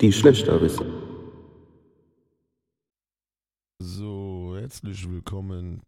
[0.00, 0.84] die Schlechterbisse.
[3.82, 5.82] So, herzlich willkommen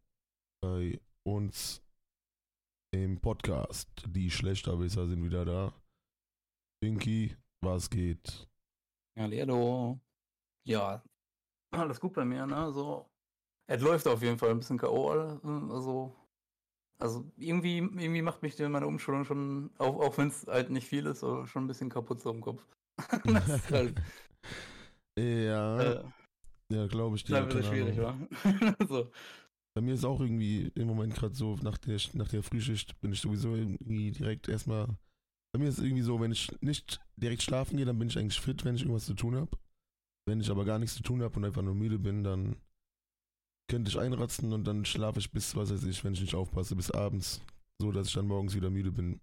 [0.63, 1.83] bei uns
[2.91, 3.91] im Podcast.
[4.07, 5.75] Die Schlechterbisser sind wieder da.
[6.81, 8.49] Pinky, was geht?
[9.19, 10.01] Hallo.
[10.67, 11.03] Ja,
[11.73, 12.73] alles gut bei mir, ne?
[12.73, 13.11] So,
[13.67, 15.11] es läuft auf jeden Fall ein bisschen K.O.
[15.11, 16.17] Also,
[16.99, 21.05] also irgendwie, irgendwie macht mich meine Umschulung schon, auch, auch wenn es halt nicht viel
[21.05, 22.65] ist, schon ein bisschen kaputt so im Kopf.
[23.25, 24.03] das ist halt,
[25.19, 26.05] Ja, äh,
[26.73, 28.19] ja, glaube ich es keine schwierig, wa?
[28.89, 29.11] so.
[29.75, 33.13] Bei mir ist auch irgendwie im Moment gerade so, nach der, nach der Frühschicht bin
[33.13, 34.89] ich sowieso irgendwie direkt erstmal.
[35.53, 38.19] Bei mir ist es irgendwie so, wenn ich nicht direkt schlafen gehe, dann bin ich
[38.19, 39.51] eigentlich fit, wenn ich irgendwas zu tun habe.
[40.27, 42.57] Wenn ich aber gar nichts zu tun habe und einfach nur müde bin, dann
[43.71, 46.77] könnte ich einratzen und dann schlafe ich bis, was weiß ich, wenn ich nicht aufpasse,
[46.77, 47.41] bis abends.
[47.81, 49.21] So, dass ich dann morgens wieder müde bin.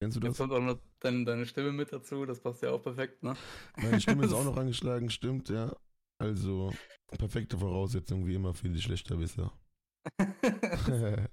[0.00, 0.38] Kennst du Jetzt das?
[0.38, 3.34] kommt auch noch deine, deine Stimme mit dazu, das passt ja auch perfekt, ne?
[3.76, 5.76] Meine Stimme ist auch noch angeschlagen, stimmt, ja.
[6.18, 6.72] Also,
[7.18, 9.52] perfekte Voraussetzung wie immer für die Schlechterbisser.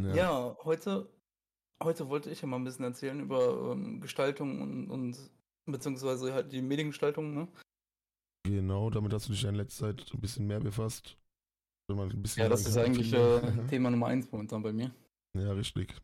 [0.00, 0.14] ja.
[0.14, 1.08] Ja, heute,
[1.82, 5.30] heute wollte ich ja mal ein bisschen erzählen über ähm, Gestaltung und, und
[5.66, 7.48] beziehungsweise halt die Mediengestaltung, ne?
[8.44, 11.16] Genau, damit hast du dich in letzter Zeit ein bisschen mehr befasst.
[12.36, 14.94] Ja, das ist eigentlich äh, Thema Nummer eins momentan bei mir.
[15.36, 15.94] Ja, richtig.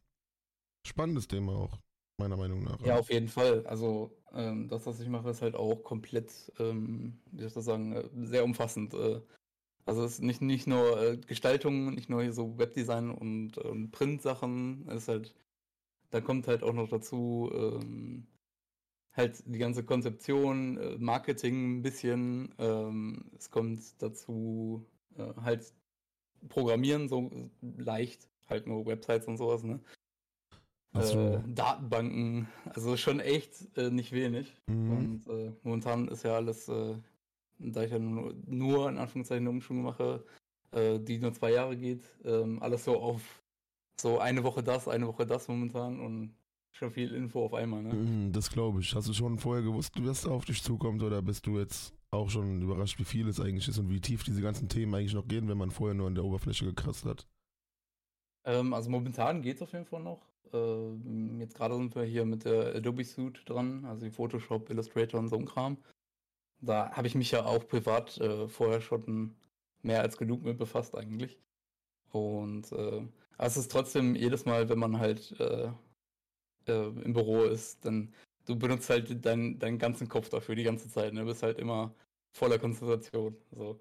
[0.86, 1.78] Spannendes Thema auch,
[2.18, 2.80] meiner Meinung nach.
[2.80, 3.66] Ja, auf jeden Fall.
[3.66, 7.64] Also ähm, das, was ich mache, ist halt auch komplett, ähm, wie soll ich das
[7.64, 8.94] sagen, äh, sehr umfassend.
[8.94, 9.20] Äh,
[9.84, 13.90] also es ist nicht, nicht nur äh, Gestaltung, nicht nur hier so Webdesign und ähm,
[13.90, 15.34] Print-Sachen, ist halt,
[16.10, 18.26] da kommt halt auch noch dazu, ähm,
[19.12, 25.72] halt die ganze Konzeption, äh, Marketing ein bisschen, ähm, es kommt dazu äh, halt
[26.48, 29.80] Programmieren so leicht, halt nur Websites und sowas, ne?
[30.96, 34.54] Äh, Datenbanken, also schon echt äh, nicht wenig.
[34.66, 34.90] Mhm.
[34.90, 36.94] Und äh, momentan ist ja alles, äh,
[37.58, 40.24] da ich ja nur, nur in Anführungszeichen eine Umschulung mache,
[40.72, 43.22] äh, die nur zwei Jahre geht, ähm, alles so auf
[44.00, 46.34] so eine Woche das, eine Woche das momentan und
[46.72, 47.94] schon viel Info auf einmal, ne?
[47.94, 48.94] Mhm, Das glaube ich.
[48.94, 52.62] Hast du schon vorher gewusst, was auf dich zukommt oder bist du jetzt auch schon
[52.62, 55.48] überrascht, wie viel es eigentlich ist und wie tief diese ganzen Themen eigentlich noch gehen,
[55.48, 57.26] wenn man vorher nur an der Oberfläche gekratzt hat?
[58.44, 60.20] Ähm, also momentan geht es auf jeden Fall noch.
[60.52, 65.28] Ähm, jetzt gerade sind wir hier mit der Adobe Suite dran, also Photoshop, Illustrator und
[65.28, 65.78] so ein Kram.
[66.60, 69.36] Da habe ich mich ja auch privat äh, vorher schon
[69.82, 71.38] mehr als genug mit befasst eigentlich.
[72.10, 73.06] Und äh,
[73.38, 75.70] aber es ist trotzdem jedes Mal, wenn man halt äh,
[76.66, 78.12] äh, im Büro ist, dann
[78.46, 81.12] du benutzt halt deinen deinen ganzen Kopf dafür die ganze Zeit.
[81.14, 81.20] Ne?
[81.20, 81.94] Du bist halt immer
[82.32, 83.36] voller Konzentration.
[83.52, 83.80] So.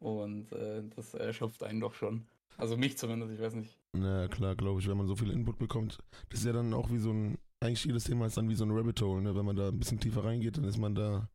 [0.00, 2.26] Und äh, das erschöpft einen doch schon.
[2.56, 3.78] Also mich zumindest, ich weiß nicht.
[3.94, 5.98] Na klar, glaube ich, wenn man so viel Input bekommt.
[6.30, 8.64] Das ist ja dann auch wie so ein, eigentlich jedes Thema ist dann wie so
[8.64, 9.34] ein Rabbit Hole, ne?
[9.34, 11.28] Wenn man da ein bisschen tiefer reingeht, dann ist man da,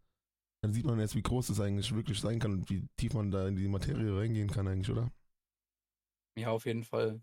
[0.63, 3.29] dann sieht man erst, wie groß das eigentlich wirklich sein kann und wie tief man
[3.29, 5.11] da in die Materie reingehen kann eigentlich, oder?
[6.35, 7.21] Ja, auf jeden Fall.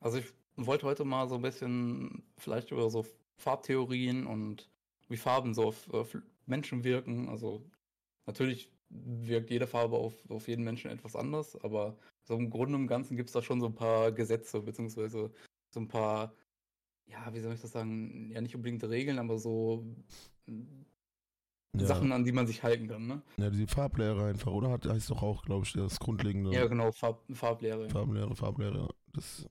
[0.00, 3.06] Also ich wollte heute mal so ein bisschen vielleicht über so
[3.38, 4.70] Farbtheorien und
[5.08, 7.28] wie Farben so auf, auf Menschen wirken.
[7.28, 7.64] Also
[8.26, 12.86] natürlich wirkt jede Farbe auf, auf jeden Menschen etwas anders, aber so im Grunde und
[12.86, 15.32] Ganzen gibt es da schon so ein paar Gesetze, beziehungsweise
[15.70, 16.34] so ein paar,
[17.06, 19.84] ja, wie soll ich das sagen, ja nicht unbedingt Regeln, aber so
[20.46, 21.86] Ja.
[21.86, 23.22] Sachen, an die man sich halten kann, ne?
[23.36, 24.70] Ja, die Farblehre einfach, oder?
[24.70, 27.88] Hat, heißt doch auch, glaube ich, das grundlegende Ja, genau, Farb, Farblehre.
[27.90, 28.88] Farblehre, Farblehre.
[29.12, 29.46] Das,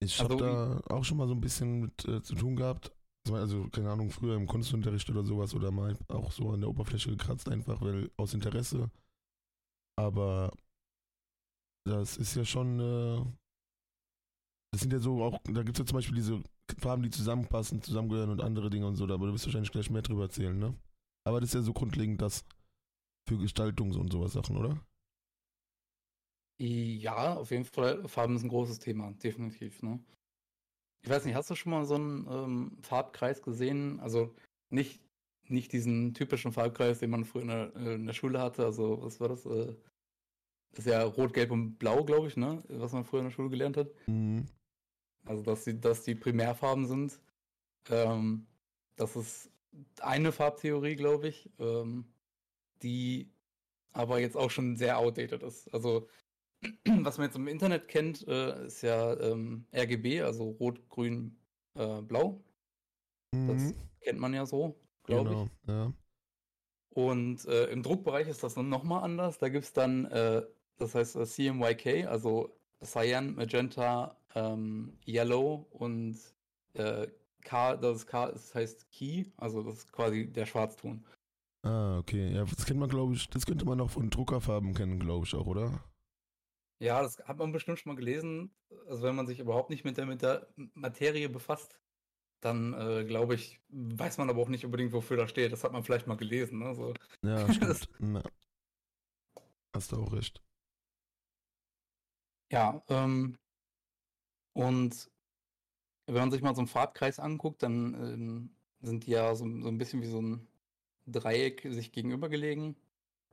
[0.00, 2.92] ich habe Also, da auch schon mal so ein bisschen mit äh, zu tun gehabt.
[3.28, 7.10] Also, keine Ahnung, früher im Kunstunterricht oder sowas oder mal auch so an der Oberfläche
[7.10, 8.88] gekratzt, einfach weil aus Interesse.
[9.98, 10.52] Aber
[11.86, 13.24] das ist ja schon, äh,
[14.72, 16.42] das sind ja so auch, da gibt es ja zum Beispiel diese
[16.78, 20.02] Farben, die zusammenpassen, zusammengehören und andere Dinge und so, aber du wirst wahrscheinlich gleich mehr
[20.02, 20.74] drüber erzählen, ne?
[21.24, 22.44] Aber das ist ja so grundlegend das
[23.28, 24.80] für Gestaltung und sowas Sachen, oder?
[26.58, 28.06] Ja, auf jeden Fall.
[28.08, 29.82] Farben ist ein großes Thema, definitiv.
[29.82, 30.02] Ne?
[31.02, 34.00] Ich weiß nicht, hast du schon mal so einen ähm, Farbkreis gesehen?
[34.00, 34.34] Also
[34.70, 35.02] nicht,
[35.48, 38.64] nicht diesen typischen Farbkreis, den man früher in der, äh, in der Schule hatte.
[38.64, 39.44] Also, was war das?
[39.44, 39.76] Äh,
[40.78, 42.64] ist ja Rot, Gelb und Blau, glaube ich, ne?
[42.68, 43.90] Was man früher in der Schule gelernt hat.
[44.08, 44.46] Mhm.
[45.24, 47.20] Also, dass die, dass die Primärfarben sind.
[47.90, 48.48] Ähm,
[48.96, 49.52] das ist
[50.00, 52.14] eine Farbtheorie, glaube ich, ähm,
[52.82, 53.34] die
[53.92, 55.68] aber jetzt auch schon sehr outdated ist.
[55.74, 56.08] Also,
[56.86, 61.40] was man jetzt im Internet kennt, äh, ist ja ähm, RGB, also Rot, Grün,
[61.74, 62.44] äh, Blau.
[63.46, 63.74] Das Mhm.
[64.00, 65.50] kennt man ja so, glaube Genau, ich.
[65.66, 65.92] ja.
[66.94, 69.38] Und äh, im Druckbereich ist das dann nochmal anders.
[69.38, 70.46] Da gibt es dann, äh,
[70.78, 76.18] das heißt äh, CMYK, also Cyan, Magenta, ähm, Yellow und
[76.74, 77.06] äh,
[77.42, 81.04] K, das K das heißt Key, also das ist quasi der Schwarzton.
[81.62, 82.32] Ah, okay.
[82.32, 85.34] Ja, das kennt man, glaube ich, das könnte man auch von Druckerfarben kennen, glaube ich
[85.34, 85.82] auch, oder?
[86.78, 88.54] Ja, das hat man bestimmt schon mal gelesen.
[88.88, 91.80] Also wenn man sich überhaupt nicht mit der, mit der Materie befasst,
[92.40, 95.52] dann äh, glaube ich, weiß man aber auch nicht unbedingt, wofür das steht.
[95.52, 96.58] Das hat man vielleicht mal gelesen.
[96.58, 96.74] Ne?
[96.74, 96.94] So.
[97.22, 97.88] Ja, stimmt.
[97.98, 98.22] Na.
[99.74, 100.42] Hast du auch recht.
[102.50, 103.36] Ja, ähm,
[104.54, 105.10] und
[106.06, 108.50] wenn man sich mal so einen Farbkreis anguckt, dann ähm,
[108.80, 110.46] sind die ja so, so ein bisschen wie so ein
[111.06, 112.76] Dreieck sich gegenüber gelegen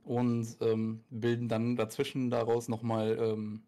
[0.04, 3.64] und ähm, bilden dann dazwischen daraus nochmal ähm,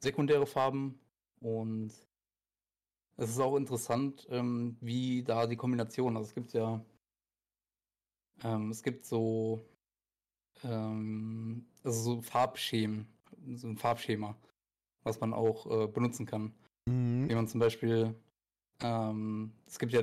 [0.00, 1.00] sekundäre Farben.
[1.40, 1.92] Und
[3.16, 6.84] es ist auch interessant, ähm, wie da die Kombination, also es gibt ja,
[8.44, 9.60] ähm, es gibt so,
[10.62, 13.06] ähm, also so Farbschemen,
[13.54, 14.36] so ein Farbschema,
[15.04, 16.54] was man auch äh, benutzen kann.
[16.86, 17.28] Mhm.
[17.28, 18.14] Wie man zum Beispiel,
[18.82, 20.02] ähm, es gibt ja,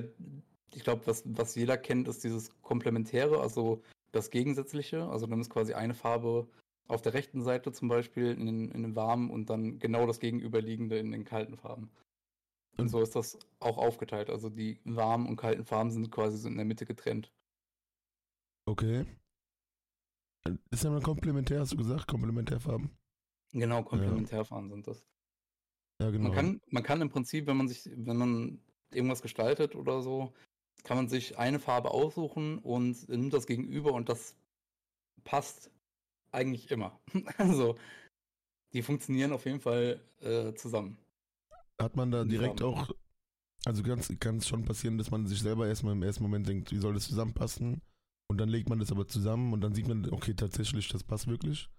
[0.74, 3.82] ich glaube, was, was jeder kennt, ist dieses Komplementäre, also
[4.12, 5.06] das Gegensätzliche.
[5.08, 6.48] Also du nimmst quasi eine Farbe
[6.88, 10.20] auf der rechten Seite zum Beispiel in den, in den warmen und dann genau das
[10.20, 11.90] Gegenüberliegende in den kalten Farben.
[12.78, 14.30] Und so ist das auch aufgeteilt.
[14.30, 17.32] Also die warmen und kalten Farben sind quasi so in der Mitte getrennt.
[18.66, 19.06] Okay.
[20.72, 22.08] Ist ja mal komplementär, hast du gesagt?
[22.08, 22.90] Komplementärfarben?
[23.54, 25.06] Genau, Komplementärfarben sind das.
[26.02, 26.30] Ja, genau.
[26.30, 28.60] Man kann, man kann im Prinzip, wenn man sich, wenn man
[28.92, 30.34] irgendwas gestaltet oder so,
[30.84, 34.36] kann man sich eine Farbe aussuchen und nimmt das gegenüber und das
[35.24, 35.70] passt
[36.32, 37.00] eigentlich immer.
[37.38, 37.78] also,
[38.74, 40.98] die funktionieren auf jeden Fall äh, zusammen.
[41.80, 42.76] Hat man da direkt Farben.
[42.76, 42.92] auch,
[43.66, 46.80] also kann es schon passieren, dass man sich selber erstmal im ersten Moment denkt, wie
[46.80, 47.82] soll das zusammenpassen?
[48.28, 51.28] Und dann legt man das aber zusammen und dann sieht man, okay, tatsächlich, das passt
[51.28, 51.70] wirklich.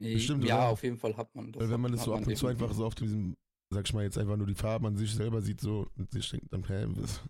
[0.00, 0.68] Bestimmt, ja, oder?
[0.70, 1.62] auf jeden Fall hat man das.
[1.62, 3.36] Weil wenn man das so ab und zu einfach so auf diesem,
[3.70, 6.30] sag ich mal, jetzt einfach nur die Farben an sich selber sieht, so und sich
[6.30, 7.20] denkt dann, hä, was,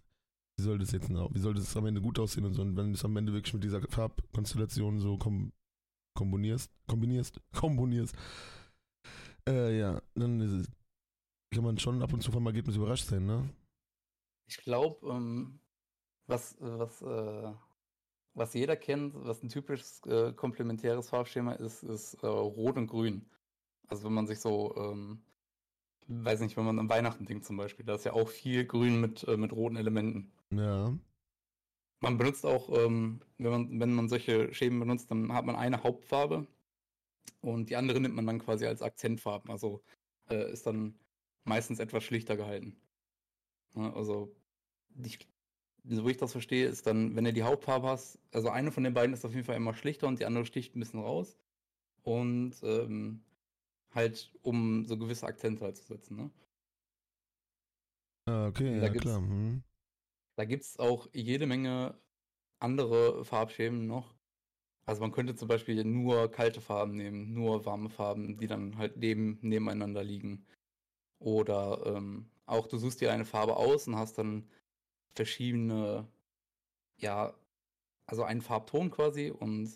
[0.57, 2.63] wie soll das jetzt noch, wie soll das am Ende gut aussehen und so.
[2.63, 5.53] Und wenn du es am Ende wirklich mit dieser Farbkonstellation so kom
[6.17, 8.15] kombinierst, kombinierst, kombinierst,
[9.49, 10.71] äh, ja, dann es,
[11.53, 13.49] kann man schon ab und zu vom Ergebnis überrascht sein, ne?
[14.49, 15.61] Ich glaube, ähm,
[16.29, 17.53] was, was, äh,
[18.35, 23.27] was jeder kennt, was ein typisches äh, komplementäres Farbschema ist, ist äh, Rot und Grün.
[23.89, 25.23] Also wenn man sich so, ähm,
[26.07, 29.01] weiß nicht, wenn man an Weihnachten denkt zum Beispiel, da ist ja auch viel Grün
[29.01, 30.33] mit, äh, mit roten Elementen.
[30.51, 30.97] Ja.
[32.01, 35.83] Man benutzt auch, ähm, wenn man, wenn man solche Schemen benutzt, dann hat man eine
[35.83, 36.47] Hauptfarbe
[37.41, 39.51] und die andere nimmt man dann quasi als Akzentfarben.
[39.51, 39.83] Also
[40.31, 40.99] äh, ist dann
[41.45, 42.77] meistens etwas schlichter gehalten.
[43.75, 44.35] Ja, also,
[45.05, 45.29] ich,
[45.85, 48.85] so wie ich das verstehe, ist dann, wenn du die Hauptfarbe hast, also eine von
[48.85, 51.37] den beiden ist auf jeden Fall immer schlichter und die andere sticht ein bisschen raus.
[52.03, 53.21] Und ähm,
[53.95, 56.17] halt, um so gewisse Akzente halt zu setzen.
[56.17, 56.31] Ne?
[58.27, 59.21] Ah, okay, Da ja gibt's- klar.
[59.21, 59.63] Mhm.
[60.37, 61.95] Da gibt es auch jede Menge
[62.61, 64.15] andere Farbschemen noch.
[64.87, 68.97] Also man könnte zum Beispiel nur kalte Farben nehmen, nur warme Farben, die dann halt
[68.97, 70.47] neben, nebeneinander liegen.
[71.19, 74.49] Oder ähm, auch du suchst dir eine Farbe aus und hast dann
[75.15, 76.07] verschiedene,
[76.99, 77.35] ja,
[78.07, 79.71] also einen Farbton quasi und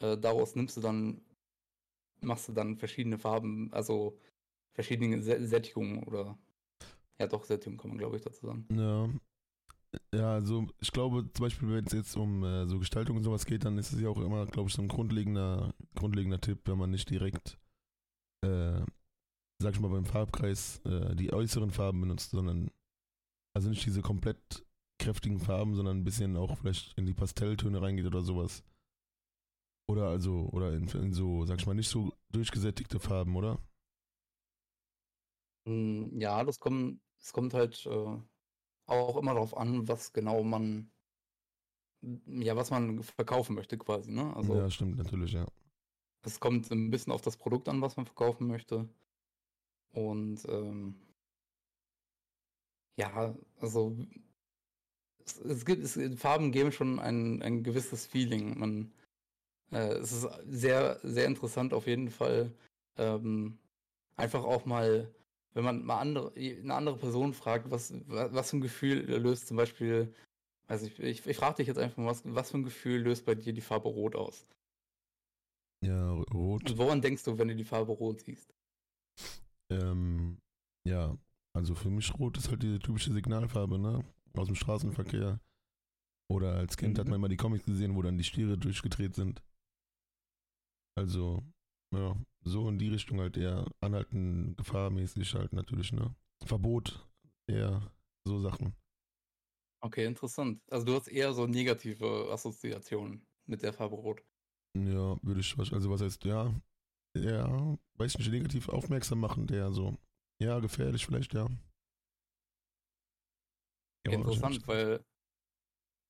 [0.00, 1.22] äh, daraus nimmst du dann,
[2.20, 4.18] machst du dann verschiedene Farben, also
[4.74, 6.38] verschiedene Sä- Sättigungen oder
[7.18, 8.66] ja doch, Sättigung kann man glaube ich dazu sagen.
[8.72, 9.08] Ja.
[10.14, 13.46] Ja, also ich glaube zum Beispiel, wenn es jetzt um äh, so Gestaltung und sowas
[13.46, 16.78] geht, dann ist es ja auch immer, glaube ich, so ein grundlegender, grundlegender Tipp, wenn
[16.78, 17.58] man nicht direkt,
[18.44, 18.80] äh,
[19.62, 22.70] sag ich mal, beim Farbkreis äh, die äußeren Farben benutzt, sondern
[23.56, 24.64] also nicht diese komplett
[25.00, 28.62] kräftigen Farben, sondern ein bisschen auch vielleicht in die Pastelltöne reingeht oder sowas.
[29.88, 33.58] Oder also, oder in, in so, sag ich mal, nicht so durchgesättigte Farben, oder?
[35.66, 38.18] Mm, Ja, das kommt, es kommt halt äh,
[38.86, 40.90] auch immer darauf an, was genau man,
[42.26, 44.34] ja, was man verkaufen möchte quasi, ne?
[44.36, 45.46] Also ja, stimmt natürlich, ja.
[46.24, 48.86] es kommt ein bisschen auf das Produkt an, was man verkaufen möchte.
[49.92, 50.94] Und ähm,
[52.96, 53.96] ja, also
[55.24, 58.58] es, es gibt, es, Farben geben schon ein, ein gewisses Feeling.
[58.58, 58.92] Man,
[59.72, 62.52] äh, es ist sehr, sehr interessant auf jeden Fall.
[62.96, 63.58] Ähm,
[64.16, 65.12] einfach auch mal,
[65.54, 69.48] wenn man mal andere, eine andere Person fragt, was, wa- was für ein Gefühl löst
[69.48, 70.12] zum Beispiel,
[70.68, 73.24] weiß ich, ich, ich frage dich jetzt einfach mal, was, was für ein Gefühl löst
[73.26, 74.46] bei dir die Farbe Rot aus?
[75.84, 76.70] Ja, rot.
[76.70, 78.54] Und woran denkst du, wenn du die Farbe Rot siehst?
[79.70, 80.38] Ähm,
[80.86, 81.16] ja,
[81.56, 84.04] also für mich rot ist halt diese typische Signalfarbe, ne?
[84.34, 85.40] Aus dem Straßenverkehr.
[86.30, 87.10] Oder als Kind hat Mhm.
[87.10, 89.42] man immer die Comics gesehen, wo dann die Stiere durchgedreht sind.
[90.98, 91.42] Also,
[91.94, 96.14] ja, so in die Richtung halt eher anhalten, gefahrmäßig halt natürlich, ne?
[96.44, 97.06] Verbot
[97.48, 97.90] eher
[98.26, 98.74] so Sachen.
[99.80, 100.60] Okay, interessant.
[100.70, 104.22] Also du hast eher so negative Assoziationen mit der Farbe Rot.
[104.76, 106.54] Ja, würde ich, also was heißt, ja,
[107.16, 109.96] ja, weiß nicht, negativ aufmerksam machen, der so,
[110.38, 111.46] ja, gefährlich vielleicht, ja.
[114.06, 115.00] ja Interessant, weil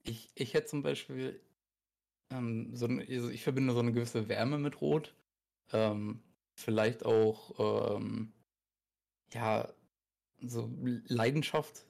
[0.02, 1.40] ich, ich hätte zum Beispiel
[2.30, 5.14] ähm, so eine, also ich verbinde so eine gewisse Wärme mit Rot.
[5.72, 6.20] Ähm,
[6.54, 8.32] vielleicht auch, ähm,
[9.32, 9.68] ja,
[10.40, 10.70] so
[11.08, 11.86] Leidenschaft,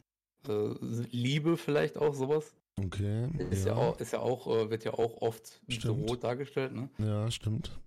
[0.48, 0.74] äh,
[1.10, 2.54] Liebe vielleicht auch sowas.
[2.78, 3.28] Okay.
[3.50, 5.82] Ist ja, ja auch, ist ja auch, äh, wird ja auch oft stimmt.
[5.82, 6.90] so rot dargestellt, ne?
[6.98, 7.78] Ja, stimmt.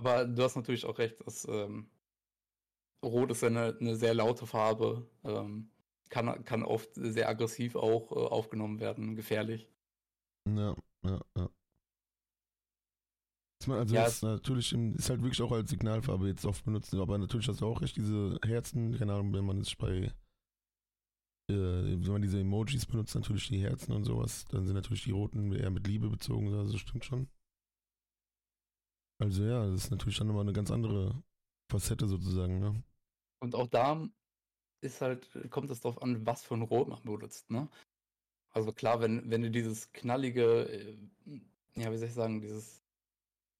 [0.00, 1.90] Aber du hast natürlich auch recht, dass ähm,
[3.04, 5.06] Rot ist ja eine, eine sehr laute Farbe.
[5.24, 5.70] Ähm,
[6.08, 9.68] kann, kann oft sehr aggressiv auch äh, aufgenommen werden, gefährlich.
[10.48, 11.50] Ja, ja, ja.
[13.68, 17.46] Also ja, ist natürlich ist halt wirklich auch als Signalfarbe jetzt oft benutzt, aber natürlich
[17.46, 20.10] hast du auch recht, diese Herzen, keine Ahnung, wenn man es bei
[21.50, 25.10] äh, wenn man diese Emojis benutzt, natürlich die Herzen und sowas, dann sind natürlich die
[25.10, 27.28] roten eher mit Liebe bezogen, also stimmt schon.
[29.20, 31.22] Also ja, das ist natürlich dann nochmal eine ganz andere
[31.70, 32.82] Facette sozusagen, ne?
[33.40, 34.08] Und auch da
[34.80, 37.68] ist halt, kommt es darauf an, was für ein Rot man benutzt, ne?
[38.52, 40.96] Also klar, wenn, wenn du dieses knallige, äh,
[41.76, 42.82] ja, wie soll ich sagen, dieses,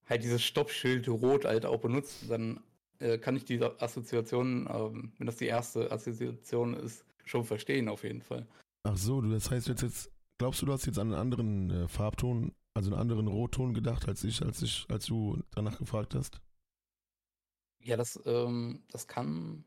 [0.08, 2.60] halt dieses Stoppschild Rot halt auch benutzt, dann
[2.98, 8.02] äh, kann ich diese Assoziation, ähm, wenn das die erste Assoziation ist, schon verstehen auf
[8.02, 8.46] jeden Fall.
[8.82, 12.52] Ach so, das heißt jetzt, jetzt glaubst du, du hast jetzt einen anderen äh, Farbton,
[12.74, 16.40] also einen anderen Rotton gedacht als ich, als ich, als du danach gefragt hast?
[17.82, 19.64] Ja, das, ähm, das kann,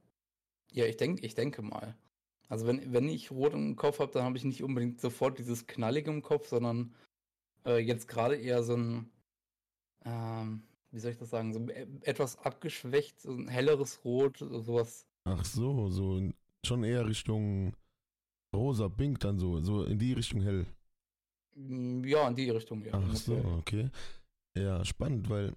[0.71, 1.97] ja, ich denke, ich denke mal.
[2.47, 5.65] Also wenn, wenn ich Rot im Kopf habe, dann habe ich nicht unbedingt sofort dieses
[5.65, 6.93] Knallige im Kopf, sondern
[7.65, 9.09] äh, jetzt gerade eher so ein,
[10.05, 15.07] ähm, wie soll ich das sagen, so e, etwas abgeschwächt, so ein helleres Rot, sowas.
[15.23, 16.21] Ach so, so
[16.65, 17.75] schon eher Richtung
[18.55, 20.67] rosa, pink dann so, so in die Richtung hell.
[21.55, 22.93] Mm, ja, in die Richtung, ja.
[22.93, 23.89] Ach so, okay.
[24.57, 25.55] Ja, spannend, weil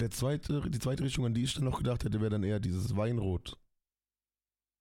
[0.00, 2.60] der zweite, die zweite Richtung, an die ich dann noch gedacht hätte, wäre dann eher
[2.60, 3.58] dieses Weinrot.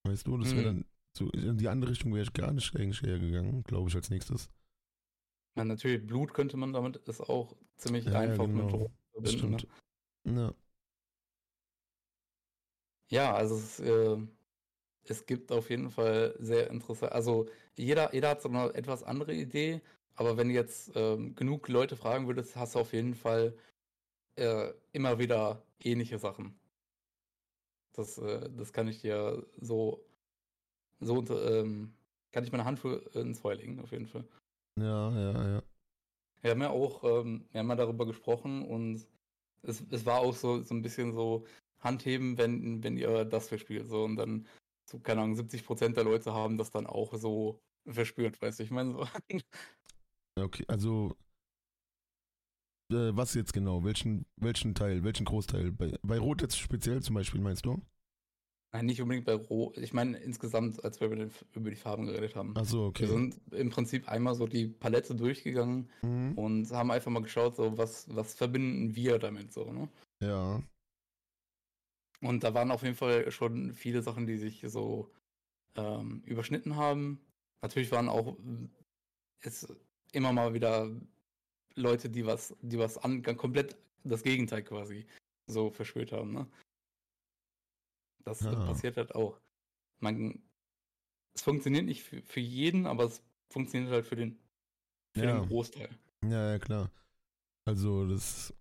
[0.04, 0.76] Weißt du, das wäre hm.
[0.76, 0.86] dann
[1.18, 4.10] so, in die andere Richtung wäre ich gar nicht eigentlich eher gegangen, glaube ich, als
[4.10, 4.50] nächstes.
[5.56, 8.66] Ja, natürlich, Blut könnte man damit, ist auch ziemlich ja, einfach ja, genau.
[8.66, 9.60] mit Rot verbinden.
[9.60, 9.68] Stimmt.
[10.24, 10.42] Ne?
[10.42, 10.54] Ja.
[13.08, 14.18] Ja, also es, äh,
[15.04, 17.48] es gibt auf jeden Fall sehr interessant, also
[17.78, 19.82] jeder, jeder hat so eine etwas andere Idee,
[20.16, 23.58] aber wenn jetzt ähm, genug Leute fragen würdest, hast du auf jeden Fall
[24.36, 26.60] äh, immer wieder ähnliche Sachen.
[27.94, 30.06] Das, äh, das kann ich dir so
[31.00, 31.94] so ähm,
[32.32, 34.26] kann ich meine Hand für ins Feuer legen, auf jeden Fall.
[34.78, 35.64] Ja, ja, ja.
[36.42, 39.08] Wir haben ja auch, ähm, wir haben ja darüber gesprochen und
[39.62, 41.46] es, es war auch so, so ein bisschen so
[41.80, 43.88] Handheben, wenn, wenn ihr das verspielt.
[43.88, 44.48] So und dann,
[44.90, 48.64] so, keine Ahnung, 70 Prozent der Leute haben das dann auch so verspürt, weißt du,
[48.64, 49.08] ich meine so.
[50.38, 51.16] Okay, also
[52.92, 53.84] äh, was jetzt genau?
[53.84, 55.72] Welchen, welchen Teil, welchen Großteil?
[55.72, 57.82] Bei, bei Rot jetzt speziell zum Beispiel, meinst du?
[58.74, 59.78] Nein, nicht unbedingt bei Rot.
[59.78, 62.54] Ich meine insgesamt, als wir über, den, über, die Farben geredet haben.
[62.58, 63.04] Ach so, okay.
[63.04, 66.34] Wir sind im Prinzip einmal so die Palette durchgegangen mhm.
[66.34, 69.88] und haben einfach mal geschaut, so was, was verbinden wir damit so, ne?
[70.22, 70.62] Ja.
[72.20, 75.10] Und da waren auf jeden Fall schon viele Sachen, die sich so
[75.76, 77.22] ähm, überschnitten haben.
[77.62, 78.36] Natürlich waren auch
[79.40, 79.68] es
[80.16, 80.90] immer mal wieder
[81.76, 85.06] Leute, die was, die was an, komplett das Gegenteil quasi
[85.48, 86.48] so verschwört haben, ne?
[88.24, 88.66] Das ah.
[88.66, 89.40] passiert halt auch.
[90.00, 90.42] Man,
[91.36, 94.40] es funktioniert nicht für, für jeden, aber es funktioniert halt für den,
[95.14, 95.40] für ja.
[95.40, 95.90] den Großteil.
[96.24, 96.92] Ja, ja, klar.
[97.66, 98.54] Also das ist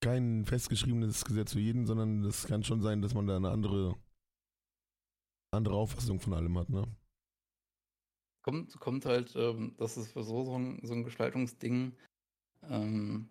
[0.00, 3.96] kein festgeschriebenes Gesetz für jeden, sondern das kann schon sein, dass man da eine andere,
[5.50, 6.86] andere Auffassung von allem hat, ne?
[8.44, 11.92] Kommt, kommt halt, ähm, das ist für so, so ein, so ein Gestaltungsding,
[12.68, 13.28] ähm,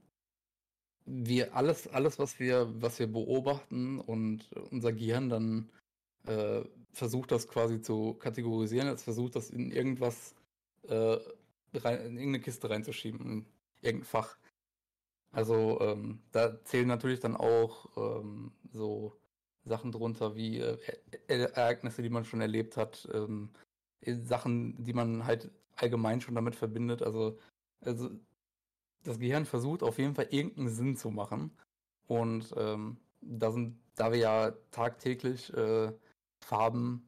[1.06, 5.70] wir alles, alles, was wir, was wir beobachten und unser Gehirn dann
[6.26, 10.34] äh, versucht, das quasi zu kategorisieren, es versucht, das in irgendwas
[10.88, 11.18] äh,
[11.76, 13.46] rein, in irgendeine Kiste reinzuschieben, in
[13.82, 14.38] irgendein Fach.
[15.32, 19.16] Also ähm, da zählen natürlich dann auch ähm, so
[19.66, 20.78] Sachen drunter wie äh,
[21.28, 23.50] Ereignisse, die man schon erlebt hat, ähm,
[24.24, 27.02] Sachen, die man halt allgemein schon damit verbindet.
[27.02, 27.38] Also,
[27.82, 28.10] also
[29.04, 31.52] das Gehirn versucht auf jeden Fall irgendeinen Sinn zu machen.
[32.08, 35.92] Und ähm, da, sind, da wir ja tagtäglich äh,
[36.40, 37.08] Farben,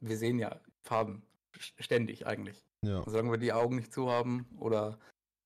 [0.00, 1.22] wir sehen ja Farben
[1.58, 2.64] ständig eigentlich.
[2.84, 3.02] Ja.
[3.06, 4.98] Solange wir die Augen nicht zu haben oder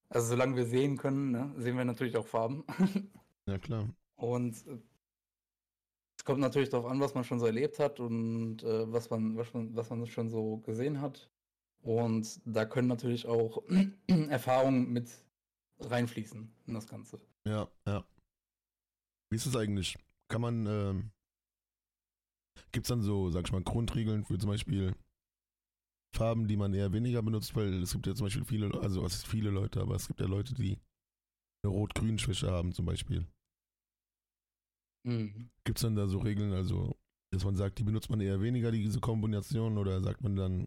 [0.08, 2.64] also solange wir sehen können, ne, sehen wir natürlich auch Farben.
[3.46, 3.88] ja, klar.
[4.16, 4.78] Und äh,
[6.26, 9.54] kommt natürlich darauf an, was man schon so erlebt hat und äh, was, man, was,
[9.54, 11.30] man, was man schon so gesehen hat.
[11.80, 13.62] Und da können natürlich auch
[14.28, 15.08] Erfahrungen mit
[15.78, 17.20] reinfließen in das Ganze.
[17.46, 18.04] Ja, ja.
[19.30, 19.96] Wie ist es eigentlich?
[20.28, 21.10] Kann man, ähm,
[22.72, 24.94] gibt es dann so, sag ich mal, Grundregeln für zum Beispiel
[26.12, 29.26] Farben, die man eher weniger benutzt, weil es gibt ja zum Beispiel viele, also ist
[29.26, 30.78] viele Leute, aber es gibt ja Leute, die
[31.62, 33.26] eine Rot-Grün-Schwäche haben zum Beispiel.
[35.06, 35.48] Mhm.
[35.64, 36.96] Gibt es dann da so Regeln, also
[37.30, 40.66] dass man sagt, die benutzt man eher weniger, diese Kombination, oder sagt man dann,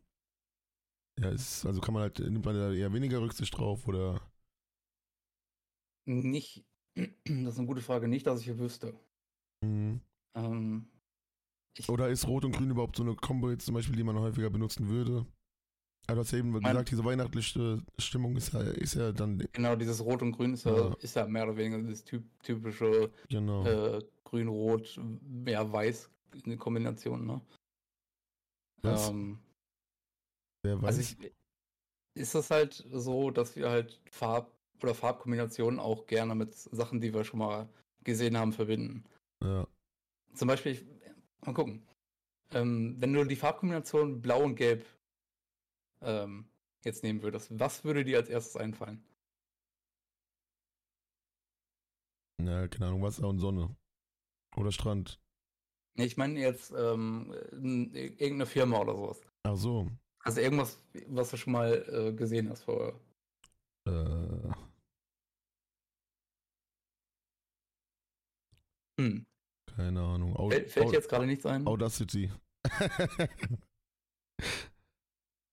[1.20, 4.22] ja, ist, also kann man halt, nimmt man da eher weniger Rücksicht drauf oder
[6.06, 6.66] Nicht,
[6.96, 9.00] das ist eine gute Frage, nicht, dass ich wüsste.
[9.64, 10.00] mhm.
[10.36, 10.90] Ähm,
[11.76, 14.18] ich, Oder ist Rot und Grün überhaupt so eine Kombo jetzt zum Beispiel, die man
[14.18, 15.26] häufiger benutzen würde?
[16.10, 19.76] Aber du hast ja eben gesagt, diese weihnachtliche Stimmung ist ja, ist ja dann, genau,
[19.76, 20.96] dieses Rot und Grün ist ja, Ja.
[21.02, 23.66] ist ja mehr oder weniger das typ, typische genau.
[23.66, 25.00] äh, Grün-Rot,
[25.46, 26.10] ja, Weiß,
[26.46, 27.42] eine Kombination, ne?
[28.82, 29.10] Was?
[29.10, 29.40] Ähm,
[30.64, 30.88] Wer weiß.
[30.98, 31.32] also ich,
[32.16, 34.52] ist das halt so, dass wir halt Farb-
[34.82, 37.70] oder Farbkombinationen auch gerne mit Sachen, die wir schon mal
[38.04, 39.04] gesehen haben, verbinden.
[39.44, 39.68] ja.
[40.34, 40.86] Zum Beispiel, ich,
[41.46, 41.86] mal gucken.
[42.52, 44.86] Ähm, wenn du die Farbkombination Blau und Gelb
[46.02, 46.50] ähm,
[46.84, 49.04] jetzt nehmen würdest, was würde dir als erstes einfallen?
[52.42, 53.76] ja, keine Ahnung, Wasser und Sonne.
[54.56, 55.20] Oder Strand.
[55.96, 59.22] Ich meine jetzt ähm, irgendeine Firma oder sowas.
[59.44, 59.88] Ach so.
[60.22, 63.00] Also irgendwas, was du schon mal äh, gesehen hast vorher.
[63.86, 64.52] Äh,
[69.00, 69.26] Hm.
[69.76, 70.36] keine Ahnung.
[70.36, 71.66] Au, Fällt, fällt dir jetzt gerade nichts ein?
[71.68, 72.32] Audacity.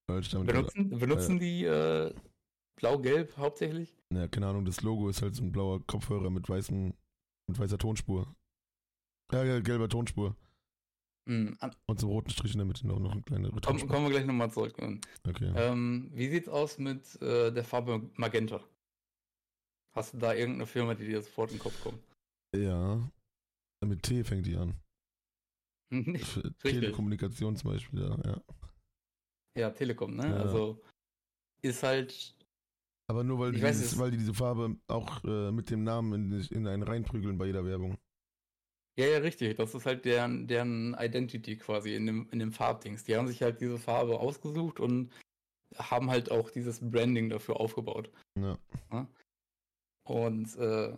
[0.09, 2.15] Damit- Benutzen, benutzen die äh,
[2.77, 3.95] Blau-Gelb hauptsächlich?
[4.13, 6.95] Ja, keine Ahnung, das Logo ist halt so ein blauer Kopfhörer mit weißen,
[7.49, 8.33] mit weißer Tonspur.
[9.33, 10.37] Ja, ja, gelber Tonspur.
[11.29, 11.57] Hm.
[11.59, 14.11] an- Und so roten Strich in der Mitte noch, noch eine kleinere Komm, kommen wir
[14.11, 14.75] gleich nochmal zurück.
[15.27, 15.53] Okay.
[15.57, 18.63] Ähm, wie sieht's aus mit äh, der Farbe Magenta?
[19.97, 22.01] Hast du da irgendeine Firma, die dir sofort in den Kopf kommt?
[22.55, 23.11] Ja.
[23.85, 24.75] Mit T fängt die an.
[26.63, 28.17] Telekommunikation zum Beispiel, ja.
[28.25, 28.41] ja.
[29.57, 30.29] Ja, Telekom, ne?
[30.29, 30.37] Ja.
[30.37, 30.81] Also
[31.63, 32.35] ist halt.
[33.09, 36.33] Aber nur weil die, weiß dieses, weil die diese Farbe auch äh, mit dem Namen
[36.33, 37.97] in, in einen reinprügeln bei jeder Werbung.
[38.99, 39.57] Ja, ja, richtig.
[39.57, 43.05] Das ist halt deren, deren Identity quasi in dem, in dem Farbdings.
[43.05, 45.13] Die haben sich halt diese Farbe ausgesucht und
[45.77, 48.11] haben halt auch dieses Branding dafür aufgebaut.
[48.39, 48.59] Ja.
[50.05, 50.97] Und äh,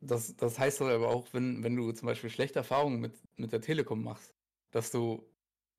[0.00, 3.60] das, das heißt aber auch, wenn, wenn du zum Beispiel schlechte Erfahrungen mit, mit der
[3.60, 4.34] Telekom machst,
[4.70, 5.28] dass du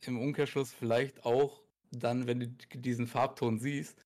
[0.01, 2.47] im Umkehrschluss vielleicht auch dann, wenn du
[2.79, 4.05] diesen Farbton siehst,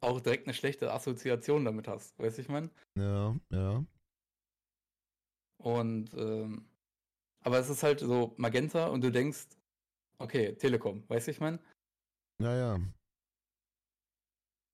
[0.00, 2.18] auch direkt eine schlechte Assoziation damit hast.
[2.18, 2.70] Weißt du, ich meine?
[2.98, 3.84] Ja, ja.
[5.58, 6.66] Und ähm,
[7.44, 9.46] aber es ist halt so Magenta und du denkst,
[10.18, 11.58] okay, Telekom, weißt du, ich meine?
[12.40, 12.80] Ja, ja.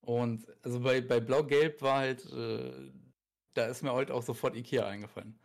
[0.06, 2.90] Und also bei, bei Blau-Gelb war halt, äh,
[3.54, 5.38] da ist mir heute auch sofort Ikea eingefallen.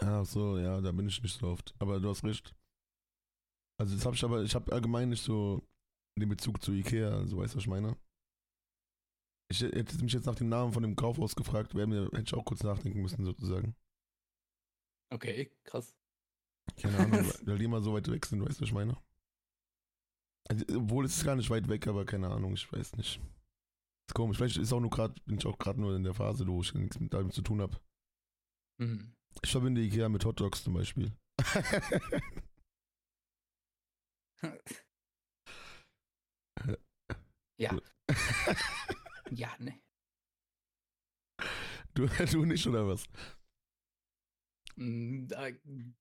[0.00, 1.74] Ach so, ja, da bin ich nicht so oft.
[1.78, 2.54] Aber du hast recht.
[3.78, 5.62] Also das habe ich aber, ich habe allgemein nicht so
[6.18, 7.96] den Bezug zu Ikea, also weißt du, was ich meine?
[9.48, 12.34] Ich hätte mich jetzt nach dem Namen von dem Kaufhaus gefragt, wäre mir, hätte ich
[12.34, 13.76] auch kurz nachdenken müssen, sozusagen.
[15.12, 15.94] Okay, krass.
[16.80, 17.12] Keine Ahnung,
[17.46, 18.96] weil- die immer so weit weg sind, weißt du, was ich meine?
[20.48, 23.20] Also, obwohl es ist gar nicht weit weg, aber keine Ahnung, ich weiß nicht.
[24.08, 24.36] Ist komisch.
[24.36, 26.72] Vielleicht ist auch nur gerade, bin ich auch gerade nur in der Phase, wo ich
[26.74, 27.80] nichts mit damit zu tun habe.
[28.80, 29.12] Mhm.
[29.42, 31.12] Ich verbinde Ikea mit Hot Dogs zum Beispiel.
[37.58, 37.70] Ja.
[39.30, 39.80] ja, ne.
[41.94, 43.04] du, du nicht, oder was?
[44.78, 45.50] Da-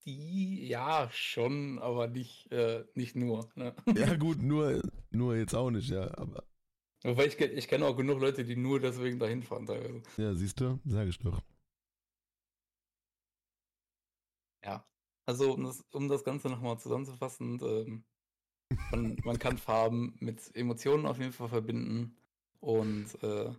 [0.05, 3.49] Die, ja, schon, aber nicht, äh, nicht nur.
[3.55, 3.73] Ne?
[3.95, 6.09] Ja, gut, nur, nur jetzt auch nicht, ja.
[6.17, 6.43] Aber
[7.03, 10.01] Wobei ich, ich kenne auch genug Leute, die nur deswegen dahin fahren teilweise.
[10.17, 11.41] ja, siehst du, sag ich doch.
[15.27, 18.05] Also, um das, um das Ganze nochmal zusammenzufassen, ähm,
[18.91, 22.15] man, man kann Farben mit Emotionen auf jeden Fall verbinden.
[22.59, 23.51] Und äh,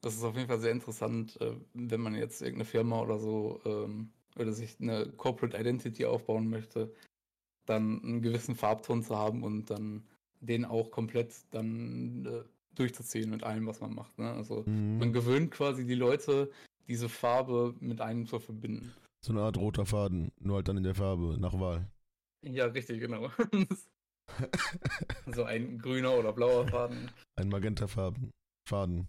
[0.00, 3.60] das ist auf jeden Fall sehr interessant, äh, wenn man jetzt irgendeine Firma oder so
[3.64, 6.92] ähm, oder sich eine Corporate Identity aufbauen möchte,
[7.66, 10.04] dann einen gewissen Farbton zu haben und dann
[10.40, 12.42] den auch komplett dann äh,
[12.74, 14.18] durchzuziehen mit allem, was man macht.
[14.18, 14.30] Ne?
[14.32, 15.12] Also man Mhm.
[15.12, 16.50] gewöhnt quasi die Leute,
[16.86, 18.92] diese Farbe mit einem zu verbinden.
[19.22, 21.88] So eine Art roter Faden, nur halt dann in der Farbe, nach Wahl.
[22.42, 23.30] Ja, richtig, genau.
[25.34, 27.10] so ein grüner oder blauer Faden.
[27.36, 28.30] Ein Magentafarben.
[28.68, 29.08] Faden.